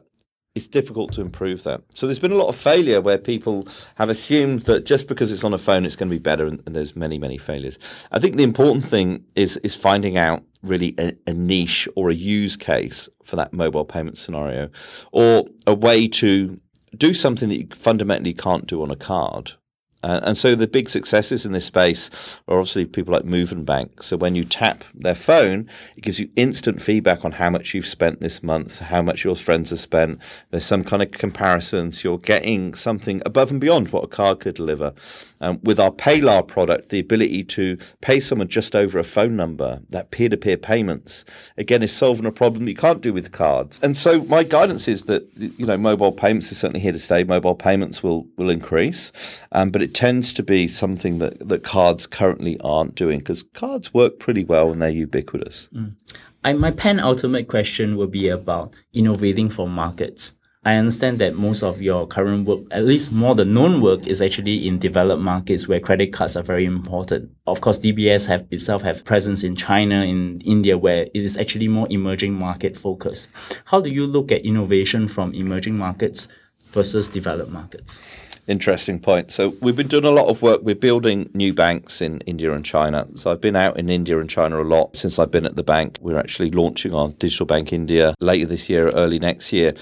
it's 0.53 0.67
difficult 0.67 1.13
to 1.13 1.21
improve 1.21 1.63
that. 1.63 1.81
So 1.93 2.05
there's 2.05 2.19
been 2.19 2.33
a 2.33 2.35
lot 2.35 2.49
of 2.49 2.55
failure 2.55 2.99
where 2.99 3.17
people 3.17 3.67
have 3.95 4.09
assumed 4.09 4.63
that 4.63 4.85
just 4.85 5.07
because 5.07 5.31
it's 5.31 5.43
on 5.43 5.53
a 5.53 5.57
phone, 5.57 5.85
it's 5.85 5.95
going 5.95 6.09
to 6.09 6.15
be 6.15 6.19
better, 6.19 6.45
and, 6.45 6.61
and 6.65 6.75
there's 6.75 6.95
many, 6.95 7.17
many 7.17 7.37
failures. 7.37 7.79
I 8.11 8.19
think 8.19 8.35
the 8.35 8.43
important 8.43 8.85
thing 8.85 9.23
is 9.35 9.57
is 9.57 9.75
finding 9.75 10.17
out 10.17 10.43
really 10.61 10.93
a, 10.99 11.13
a, 11.25 11.33
niche 11.33 11.87
or 11.95 12.09
a 12.09 12.13
use 12.13 12.55
case 12.55 13.09
for 13.23 13.35
that 13.35 13.53
mobile 13.53 13.85
payment 13.85 14.17
scenario, 14.17 14.69
or 15.11 15.45
a 15.65 15.73
way 15.73 16.07
to 16.07 16.59
do 16.97 17.13
something 17.13 17.49
that 17.49 17.57
you 17.57 17.67
fundamentally 17.73 18.33
can't 18.33 18.67
do 18.67 18.81
on 18.83 18.91
a 18.91 18.95
card. 18.95 19.53
Uh, 20.03 20.19
and 20.23 20.37
so 20.37 20.55
the 20.55 20.67
big 20.67 20.89
successes 20.89 21.45
in 21.45 21.51
this 21.51 21.65
space 21.65 22.09
are 22.47 22.57
obviously 22.57 22.85
people 22.85 23.13
like 23.13 23.23
Movenbank. 23.23 24.03
So 24.03 24.17
when 24.17 24.35
you 24.35 24.43
tap 24.43 24.83
their 24.93 25.15
phone, 25.15 25.69
it 25.95 26.01
gives 26.01 26.19
you 26.19 26.29
instant 26.35 26.81
feedback 26.81 27.23
on 27.23 27.33
how 27.33 27.49
much 27.49 27.73
you've 27.73 27.85
spent 27.85 28.19
this 28.19 28.41
month, 28.41 28.79
how 28.79 29.01
much 29.01 29.23
your 29.23 29.35
friends 29.35 29.69
have 29.69 29.79
spent. 29.79 30.19
There's 30.49 30.65
some 30.65 30.83
kind 30.83 31.01
of 31.01 31.11
comparisons. 31.11 32.03
You're 32.03 32.17
getting 32.17 32.73
something 32.73 33.21
above 33.25 33.51
and 33.51 33.61
beyond 33.61 33.91
what 33.91 34.03
a 34.03 34.07
card 34.07 34.39
could 34.39 34.55
deliver. 34.55 34.93
Um, 35.39 35.59
with 35.63 35.79
our 35.79 35.91
PayLah 35.91 36.47
product, 36.47 36.89
the 36.89 36.99
ability 36.99 37.43
to 37.45 37.77
pay 38.01 38.19
someone 38.19 38.47
just 38.47 38.75
over 38.75 38.99
a 38.99 39.03
phone 39.03 39.35
number, 39.35 39.81
that 39.89 40.11
peer-to-peer 40.11 40.57
payments, 40.57 41.25
again, 41.57 41.81
is 41.81 41.91
solving 41.91 42.25
a 42.25 42.31
problem 42.31 42.67
you 42.67 42.75
can't 42.75 43.01
do 43.01 43.11
with 43.11 43.31
cards. 43.31 43.79
And 43.81 43.97
so 43.97 44.23
my 44.25 44.43
guidance 44.43 44.87
is 44.87 45.03
that 45.03 45.27
you 45.35 45.65
know 45.65 45.77
mobile 45.77 46.11
payments 46.11 46.51
is 46.51 46.59
certainly 46.59 46.79
here 46.79 46.91
to 46.91 46.99
stay. 46.99 47.23
Mobile 47.23 47.55
payments 47.55 48.03
will 48.03 48.27
will 48.37 48.49
increase, 48.49 49.11
um, 49.51 49.71
but 49.71 49.81
it 49.81 49.90
tends 49.93 50.33
to 50.33 50.43
be 50.43 50.67
something 50.67 51.19
that 51.19 51.47
that 51.47 51.63
cards 51.63 52.07
currently 52.07 52.59
aren't 52.61 52.95
doing 52.95 53.19
because 53.19 53.43
cards 53.53 53.93
work 53.93 54.19
pretty 54.19 54.43
well 54.43 54.71
and 54.71 54.81
they're 54.81 54.89
ubiquitous. 54.89 55.69
Mm. 55.73 55.95
I, 56.43 56.53
my 56.53 56.71
penultimate 56.71 57.47
question 57.47 57.95
will 57.95 58.07
be 58.07 58.27
about 58.27 58.75
innovating 58.93 59.49
for 59.49 59.67
markets. 59.67 60.35
I 60.63 60.75
understand 60.75 61.17
that 61.19 61.35
most 61.35 61.63
of 61.63 61.81
your 61.81 62.05
current 62.05 62.45
work, 62.45 62.61
at 62.69 62.85
least 62.85 63.11
more 63.11 63.33
the 63.33 63.45
known 63.45 63.81
work, 63.81 64.05
is 64.05 64.21
actually 64.21 64.67
in 64.67 64.77
developed 64.77 65.21
markets 65.21 65.67
where 65.67 65.79
credit 65.79 66.13
cards 66.13 66.35
are 66.35 66.43
very 66.43 66.65
important. 66.65 67.31
Of 67.47 67.61
course, 67.61 67.79
DBS 67.79 68.27
have 68.27 68.45
itself 68.51 68.83
have 68.83 69.03
presence 69.03 69.43
in 69.43 69.55
China, 69.55 70.03
in 70.03 70.39
India, 70.41 70.77
where 70.77 71.03
it 71.03 71.15
is 71.15 71.35
actually 71.35 71.67
more 71.67 71.87
emerging 71.89 72.35
market 72.35 72.77
focus. 72.77 73.29
How 73.65 73.81
do 73.81 73.89
you 73.89 74.05
look 74.05 74.31
at 74.31 74.45
innovation 74.45 75.07
from 75.07 75.33
emerging 75.33 75.77
markets 75.77 76.27
versus 76.65 77.09
developed 77.09 77.51
markets? 77.51 77.99
Interesting 78.47 78.99
point. 78.99 79.31
So 79.31 79.53
we've 79.61 79.75
been 79.75 79.87
doing 79.87 80.03
a 80.03 80.11
lot 80.11 80.27
of 80.27 80.41
work. 80.41 80.61
We're 80.63 80.75
building 80.75 81.29
new 81.33 81.53
banks 81.53 82.01
in 82.01 82.21
India 82.21 82.51
and 82.53 82.65
China. 82.65 83.05
So 83.15 83.31
I've 83.31 83.41
been 83.41 83.55
out 83.55 83.77
in 83.77 83.89
India 83.89 84.19
and 84.19 84.29
China 84.29 84.61
a 84.61 84.63
lot 84.65 84.95
since 84.95 85.19
I've 85.19 85.31
been 85.31 85.45
at 85.45 85.55
the 85.55 85.63
bank. 85.63 85.99
We're 86.01 86.17
actually 86.17 86.51
launching 86.51 86.93
our 86.93 87.09
digital 87.09 87.45
bank 87.45 87.71
India 87.71 88.15
later 88.19 88.47
this 88.47 88.69
year, 88.69 88.89
early 88.89 89.19
next 89.19 89.53
year. 89.53 89.75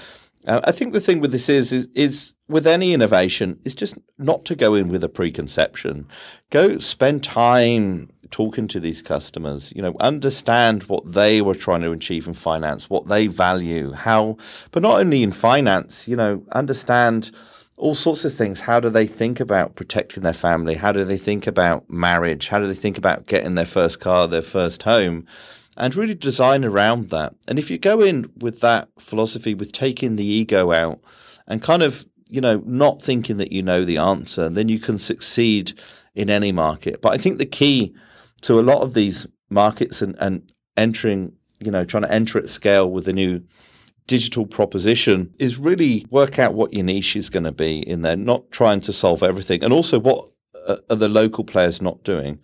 Uh, 0.46 0.60
I 0.64 0.72
think 0.72 0.92
the 0.92 1.00
thing 1.00 1.20
with 1.20 1.32
this 1.32 1.48
is, 1.48 1.72
is 1.72 1.88
is 1.94 2.34
with 2.48 2.66
any 2.66 2.92
innovation 2.92 3.58
is 3.64 3.74
just 3.74 3.96
not 4.18 4.44
to 4.46 4.54
go 4.54 4.74
in 4.74 4.88
with 4.88 5.04
a 5.04 5.08
preconception. 5.08 6.06
Go 6.50 6.78
spend 6.78 7.22
time 7.22 8.10
talking 8.30 8.66
to 8.68 8.80
these 8.80 9.02
customers. 9.02 9.72
You 9.76 9.82
know, 9.82 9.94
understand 10.00 10.84
what 10.84 11.12
they 11.12 11.42
were 11.42 11.54
trying 11.54 11.82
to 11.82 11.92
achieve 11.92 12.26
in 12.26 12.34
finance, 12.34 12.88
what 12.88 13.08
they 13.08 13.26
value, 13.26 13.92
how. 13.92 14.38
But 14.70 14.82
not 14.82 15.00
only 15.00 15.22
in 15.22 15.32
finance, 15.32 16.08
you 16.08 16.16
know, 16.16 16.42
understand 16.52 17.30
all 17.80 17.94
sorts 17.94 18.24
of 18.24 18.32
things. 18.32 18.60
How 18.60 18.78
do 18.78 18.90
they 18.90 19.06
think 19.06 19.40
about 19.40 19.74
protecting 19.74 20.22
their 20.22 20.32
family? 20.32 20.74
How 20.74 20.92
do 20.92 21.04
they 21.04 21.16
think 21.16 21.46
about 21.46 21.88
marriage? 21.90 22.48
How 22.48 22.58
do 22.58 22.66
they 22.66 22.74
think 22.74 22.98
about 22.98 23.26
getting 23.26 23.54
their 23.54 23.66
first 23.66 24.00
car, 24.00 24.28
their 24.28 24.42
first 24.42 24.82
home? 24.84 25.26
and 25.76 25.96
really 25.96 26.14
design 26.14 26.64
around 26.64 27.08
that. 27.08 27.34
And 27.48 27.58
if 27.58 27.70
you 27.70 27.78
go 27.78 28.02
in 28.02 28.30
with 28.38 28.60
that 28.60 28.88
philosophy, 28.98 29.54
with 29.54 29.72
taking 29.72 30.16
the 30.16 30.24
ego 30.24 30.72
out 30.72 31.00
and 31.46 31.62
kind 31.62 31.82
of, 31.82 32.04
you 32.28 32.40
know, 32.40 32.62
not 32.66 33.00
thinking 33.00 33.38
that 33.38 33.50
you 33.50 33.62
know 33.62 33.84
the 33.84 33.96
answer, 33.96 34.50
then 34.50 34.68
you 34.68 34.78
can 34.78 34.98
succeed 34.98 35.72
in 36.14 36.28
any 36.28 36.52
market. 36.52 37.00
But 37.00 37.14
I 37.14 37.18
think 37.18 37.38
the 37.38 37.46
key 37.46 37.94
to 38.42 38.60
a 38.60 38.62
lot 38.62 38.82
of 38.82 38.92
these 38.92 39.26
markets 39.48 40.02
and, 40.02 40.16
and 40.20 40.52
entering, 40.76 41.32
you 41.60 41.70
know, 41.70 41.84
trying 41.84 42.02
to 42.02 42.12
enter 42.12 42.38
at 42.38 42.48
scale 42.48 42.90
with 42.90 43.08
a 43.08 43.12
new 43.12 43.42
digital 44.10 44.44
proposition 44.44 45.32
is 45.38 45.56
really 45.56 46.04
work 46.10 46.40
out 46.40 46.52
what 46.52 46.74
your 46.74 46.82
niche 46.82 47.14
is 47.14 47.30
going 47.30 47.44
to 47.44 47.52
be 47.52 47.78
in 47.88 48.02
there, 48.02 48.16
not 48.16 48.50
trying 48.50 48.80
to 48.80 48.92
solve 48.92 49.22
everything. 49.22 49.62
And 49.62 49.72
also 49.72 50.00
what 50.00 50.28
are 50.66 50.96
the 50.96 51.08
local 51.08 51.44
players 51.44 51.80
not 51.80 52.02
doing? 52.02 52.40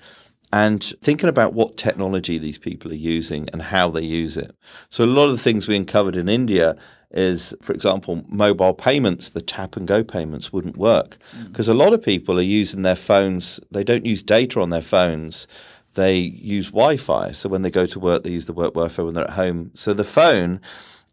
and 0.53 0.95
thinking 1.03 1.29
about 1.29 1.55
what 1.55 1.77
technology 1.77 2.39
these 2.39 2.57
people 2.57 2.93
are 2.93 2.95
using 2.95 3.49
and 3.53 3.61
how 3.61 3.91
they 3.91 4.01
use 4.01 4.37
it. 4.37 4.55
So 4.91 5.03
a 5.03 5.07
lot 5.07 5.25
of 5.25 5.33
the 5.33 5.43
things 5.43 5.67
we 5.67 5.77
uncovered 5.77 6.15
in 6.15 6.29
India 6.29 6.77
is, 7.11 7.53
for 7.61 7.73
example, 7.73 8.25
mobile 8.29 8.73
payments, 8.73 9.31
the 9.31 9.43
tap 9.43 9.77
and 9.77 9.89
go 9.89 10.05
payments 10.05 10.53
wouldn't 10.53 10.77
work 10.77 11.19
because 11.51 11.67
mm. 11.67 11.73
a 11.73 11.75
lot 11.75 11.93
of 11.93 12.01
people 12.01 12.39
are 12.39 12.53
using 12.61 12.83
their 12.83 12.95
phones. 12.95 13.59
They 13.73 13.83
don't 13.83 14.07
use 14.07 14.23
data 14.23 14.61
on 14.61 14.71
their 14.71 14.83
phones. 14.83 15.49
They 15.95 16.17
use 16.17 16.69
Wi-Fi. 16.69 17.33
So 17.33 17.49
when 17.49 17.63
they 17.63 17.71
go 17.71 17.85
to 17.87 17.99
work, 17.99 18.23
they 18.23 18.31
use 18.31 18.47
the 18.47 18.53
work 18.53 18.75
Wi-Fi 18.75 19.03
when 19.03 19.15
they're 19.15 19.25
at 19.25 19.31
home. 19.31 19.73
So 19.75 19.95
the 19.95 20.05
phone 20.05 20.61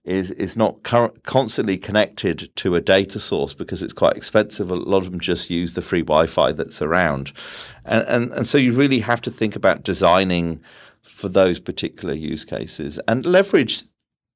is 0.05 0.31
is 0.31 0.57
not 0.57 0.83
cur- 0.83 1.13
constantly 1.23 1.77
connected 1.77 2.53
to 2.57 2.75
a 2.75 2.81
data 2.81 3.19
source 3.19 3.53
because 3.53 3.81
it's 3.81 3.93
quite 3.93 4.17
expensive. 4.17 4.69
A 4.69 4.75
lot 4.75 5.03
of 5.03 5.11
them 5.11 5.19
just 5.19 5.49
use 5.49 5.73
the 5.73 5.81
free 5.81 6.01
Wi-Fi 6.01 6.51
that's 6.51 6.81
around, 6.81 7.31
and 7.85 8.03
and, 8.07 8.31
and 8.31 8.47
so 8.47 8.57
you 8.57 8.73
really 8.73 8.99
have 8.99 9.21
to 9.21 9.31
think 9.31 9.55
about 9.55 9.83
designing 9.83 10.61
for 11.01 11.29
those 11.29 11.59
particular 11.59 12.13
use 12.13 12.45
cases 12.45 12.99
and 13.07 13.25
leverage 13.25 13.83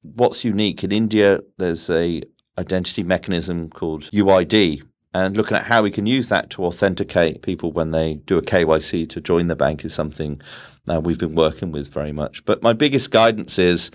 what's 0.02 0.44
unique 0.44 0.84
in 0.84 0.92
India. 0.92 1.42
There's 1.58 1.90
a 1.90 2.24
identity 2.58 3.04
mechanism 3.04 3.70
called 3.70 4.04
UID. 4.12 4.84
And 5.14 5.36
looking 5.36 5.58
at 5.58 5.64
how 5.64 5.82
we 5.82 5.90
can 5.90 6.06
use 6.06 6.30
that 6.30 6.50
to 6.52 6.66
authenticate 6.66 7.42
people 7.42 7.72
when 7.72 7.92
they 7.92 8.16
do 8.26 8.38
a 8.38 8.42
KYC 8.42 9.10
to 9.10 9.22
join 9.22 9.48
the 9.48 9.56
bank 9.56 9.84
is 9.84 9.94
something 9.94 10.42
uh, 10.88 11.00
we've 11.00 11.18
been 11.18 11.34
working 11.34 11.72
with 11.72 11.92
very 11.92 12.12
much. 12.12 12.46
But 12.46 12.62
my 12.62 12.74
biggest 12.74 13.10
guidance 13.10 13.58
is 13.58 13.90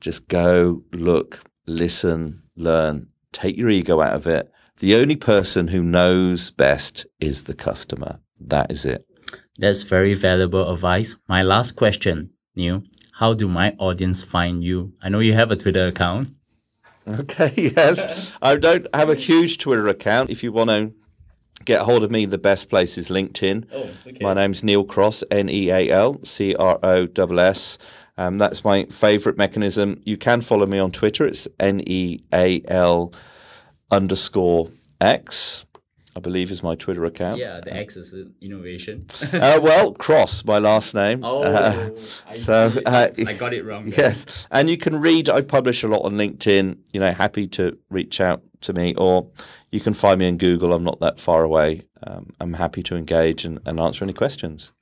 just 0.00 0.28
go, 0.28 0.82
look, 0.92 1.42
listen, 1.66 2.42
learn, 2.56 3.08
take 3.32 3.56
your 3.56 3.70
ego 3.70 4.00
out 4.00 4.14
of 4.14 4.26
it. 4.26 4.50
The 4.78 4.94
only 4.96 5.16
person 5.16 5.68
who 5.68 5.82
knows 5.82 6.50
best 6.50 7.06
is 7.20 7.44
the 7.44 7.54
customer. 7.54 8.20
That 8.38 8.70
is 8.70 8.84
it. 8.84 9.06
That's 9.58 9.82
very 9.82 10.14
valuable 10.14 10.70
advice. 10.70 11.16
My 11.28 11.42
last 11.42 11.76
question, 11.76 12.30
Neal, 12.54 12.82
how 13.14 13.32
do 13.32 13.48
my 13.48 13.74
audience 13.78 14.22
find 14.22 14.62
you? 14.62 14.92
I 15.02 15.08
know 15.08 15.20
you 15.20 15.32
have 15.32 15.50
a 15.50 15.56
Twitter 15.56 15.86
account. 15.86 16.30
Okay, 17.08 17.52
yes. 17.76 18.32
I 18.42 18.56
don't 18.56 18.88
have 18.92 19.08
a 19.08 19.14
huge 19.14 19.58
Twitter 19.58 19.86
account. 19.86 20.28
If 20.28 20.42
you 20.42 20.50
want 20.50 20.70
to 20.70 20.92
get 21.66 21.82
hold 21.82 22.02
of 22.02 22.10
me, 22.10 22.24
the 22.24 22.38
best 22.38 22.70
place 22.70 22.96
is 22.96 23.10
LinkedIn. 23.10 23.66
Oh, 23.72 23.90
okay. 24.06 24.18
My 24.22 24.32
name's 24.32 24.62
Neal 24.62 24.84
Cross, 24.84 25.22
N 25.30 25.50
E 25.50 25.70
A 25.70 25.90
L 25.90 26.18
C 26.24 26.54
R 26.54 26.78
O 26.82 27.06
S 27.06 27.38
S. 27.38 27.78
Um, 28.18 28.38
that's 28.38 28.64
my 28.64 28.84
favorite 28.86 29.36
mechanism. 29.36 30.00
You 30.04 30.16
can 30.16 30.40
follow 30.40 30.64
me 30.64 30.78
on 30.78 30.90
Twitter. 30.90 31.26
It's 31.26 31.46
N 31.60 31.82
E 31.86 32.22
A 32.32 32.62
L 32.68 33.12
underscore 33.90 34.70
X. 35.00 35.66
I 36.16 36.18
believe 36.18 36.50
is 36.50 36.62
my 36.62 36.74
Twitter 36.76 37.04
account. 37.04 37.38
Yeah, 37.38 37.60
the 37.60 37.74
X 37.74 37.98
is 37.98 38.14
innovation. 38.40 39.06
uh, 39.34 39.60
well, 39.62 39.92
Cross, 39.92 40.46
my 40.46 40.58
last 40.58 40.94
name. 40.94 41.22
Oh, 41.22 41.42
uh, 41.42 41.90
so 42.32 42.72
uh, 42.86 43.08
I 43.26 43.32
got 43.34 43.52
it 43.52 43.66
wrong. 43.66 43.92
Yes, 43.94 44.46
and 44.50 44.70
you 44.70 44.78
can 44.78 44.98
read. 44.98 45.28
I 45.28 45.42
publish 45.42 45.82
a 45.82 45.88
lot 45.88 46.06
on 46.06 46.14
LinkedIn. 46.14 46.78
You 46.94 47.00
know, 47.00 47.12
happy 47.12 47.46
to 47.48 47.76
reach 47.90 48.22
out 48.22 48.42
to 48.62 48.72
me, 48.72 48.94
or 48.94 49.28
you 49.76 49.82
can 49.82 49.92
find 49.92 50.18
me 50.18 50.26
in 50.26 50.38
Google. 50.38 50.72
I'm 50.72 50.82
not 50.82 51.00
that 51.00 51.20
far 51.20 51.44
away. 51.44 51.82
Um, 52.02 52.32
I'm 52.40 52.54
happy 52.54 52.82
to 52.84 52.96
engage 52.96 53.44
and, 53.44 53.60
and 53.66 53.78
answer 53.78 54.04
any 54.04 54.14
questions. 54.14 54.72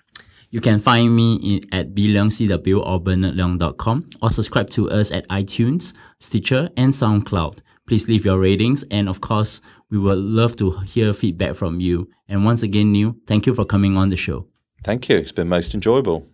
You 0.51 0.61
can 0.61 0.79
find 0.79 1.15
me 1.15 1.35
in, 1.43 1.61
at 1.73 1.97
bleungcw 1.97 2.87
or 2.87 3.01
bernardleung.com 3.01 4.09
or 4.23 4.31
subscribe 4.31 4.71
to 4.71 4.89
us 4.89 5.11
at 5.11 5.27
iTunes, 5.29 5.95
Stitcher, 6.21 6.71
and 6.77 6.93
SoundCloud. 6.93 7.59
Please 7.89 8.07
leave 8.09 8.25
your 8.25 8.39
ratings 8.39 8.85
and 8.93 9.09
of 9.09 9.21
course, 9.21 9.61
we 9.91 9.99
would 9.99 10.19
love 10.19 10.55
to 10.57 10.71
hear 10.71 11.13
feedback 11.13 11.57
from 11.57 11.81
you. 11.81 12.09
And 12.29 12.45
once 12.45 12.63
again, 12.63 12.93
Neal, 12.93 13.17
thank 13.27 13.47
you 13.47 13.55
for 13.55 13.65
coming 13.65 13.97
on 13.97 14.11
the 14.11 14.17
show. 14.17 14.47
Thank 14.85 15.09
you. 15.09 15.17
It's 15.17 15.33
been 15.33 15.49
most 15.49 15.75
enjoyable. 15.75 16.29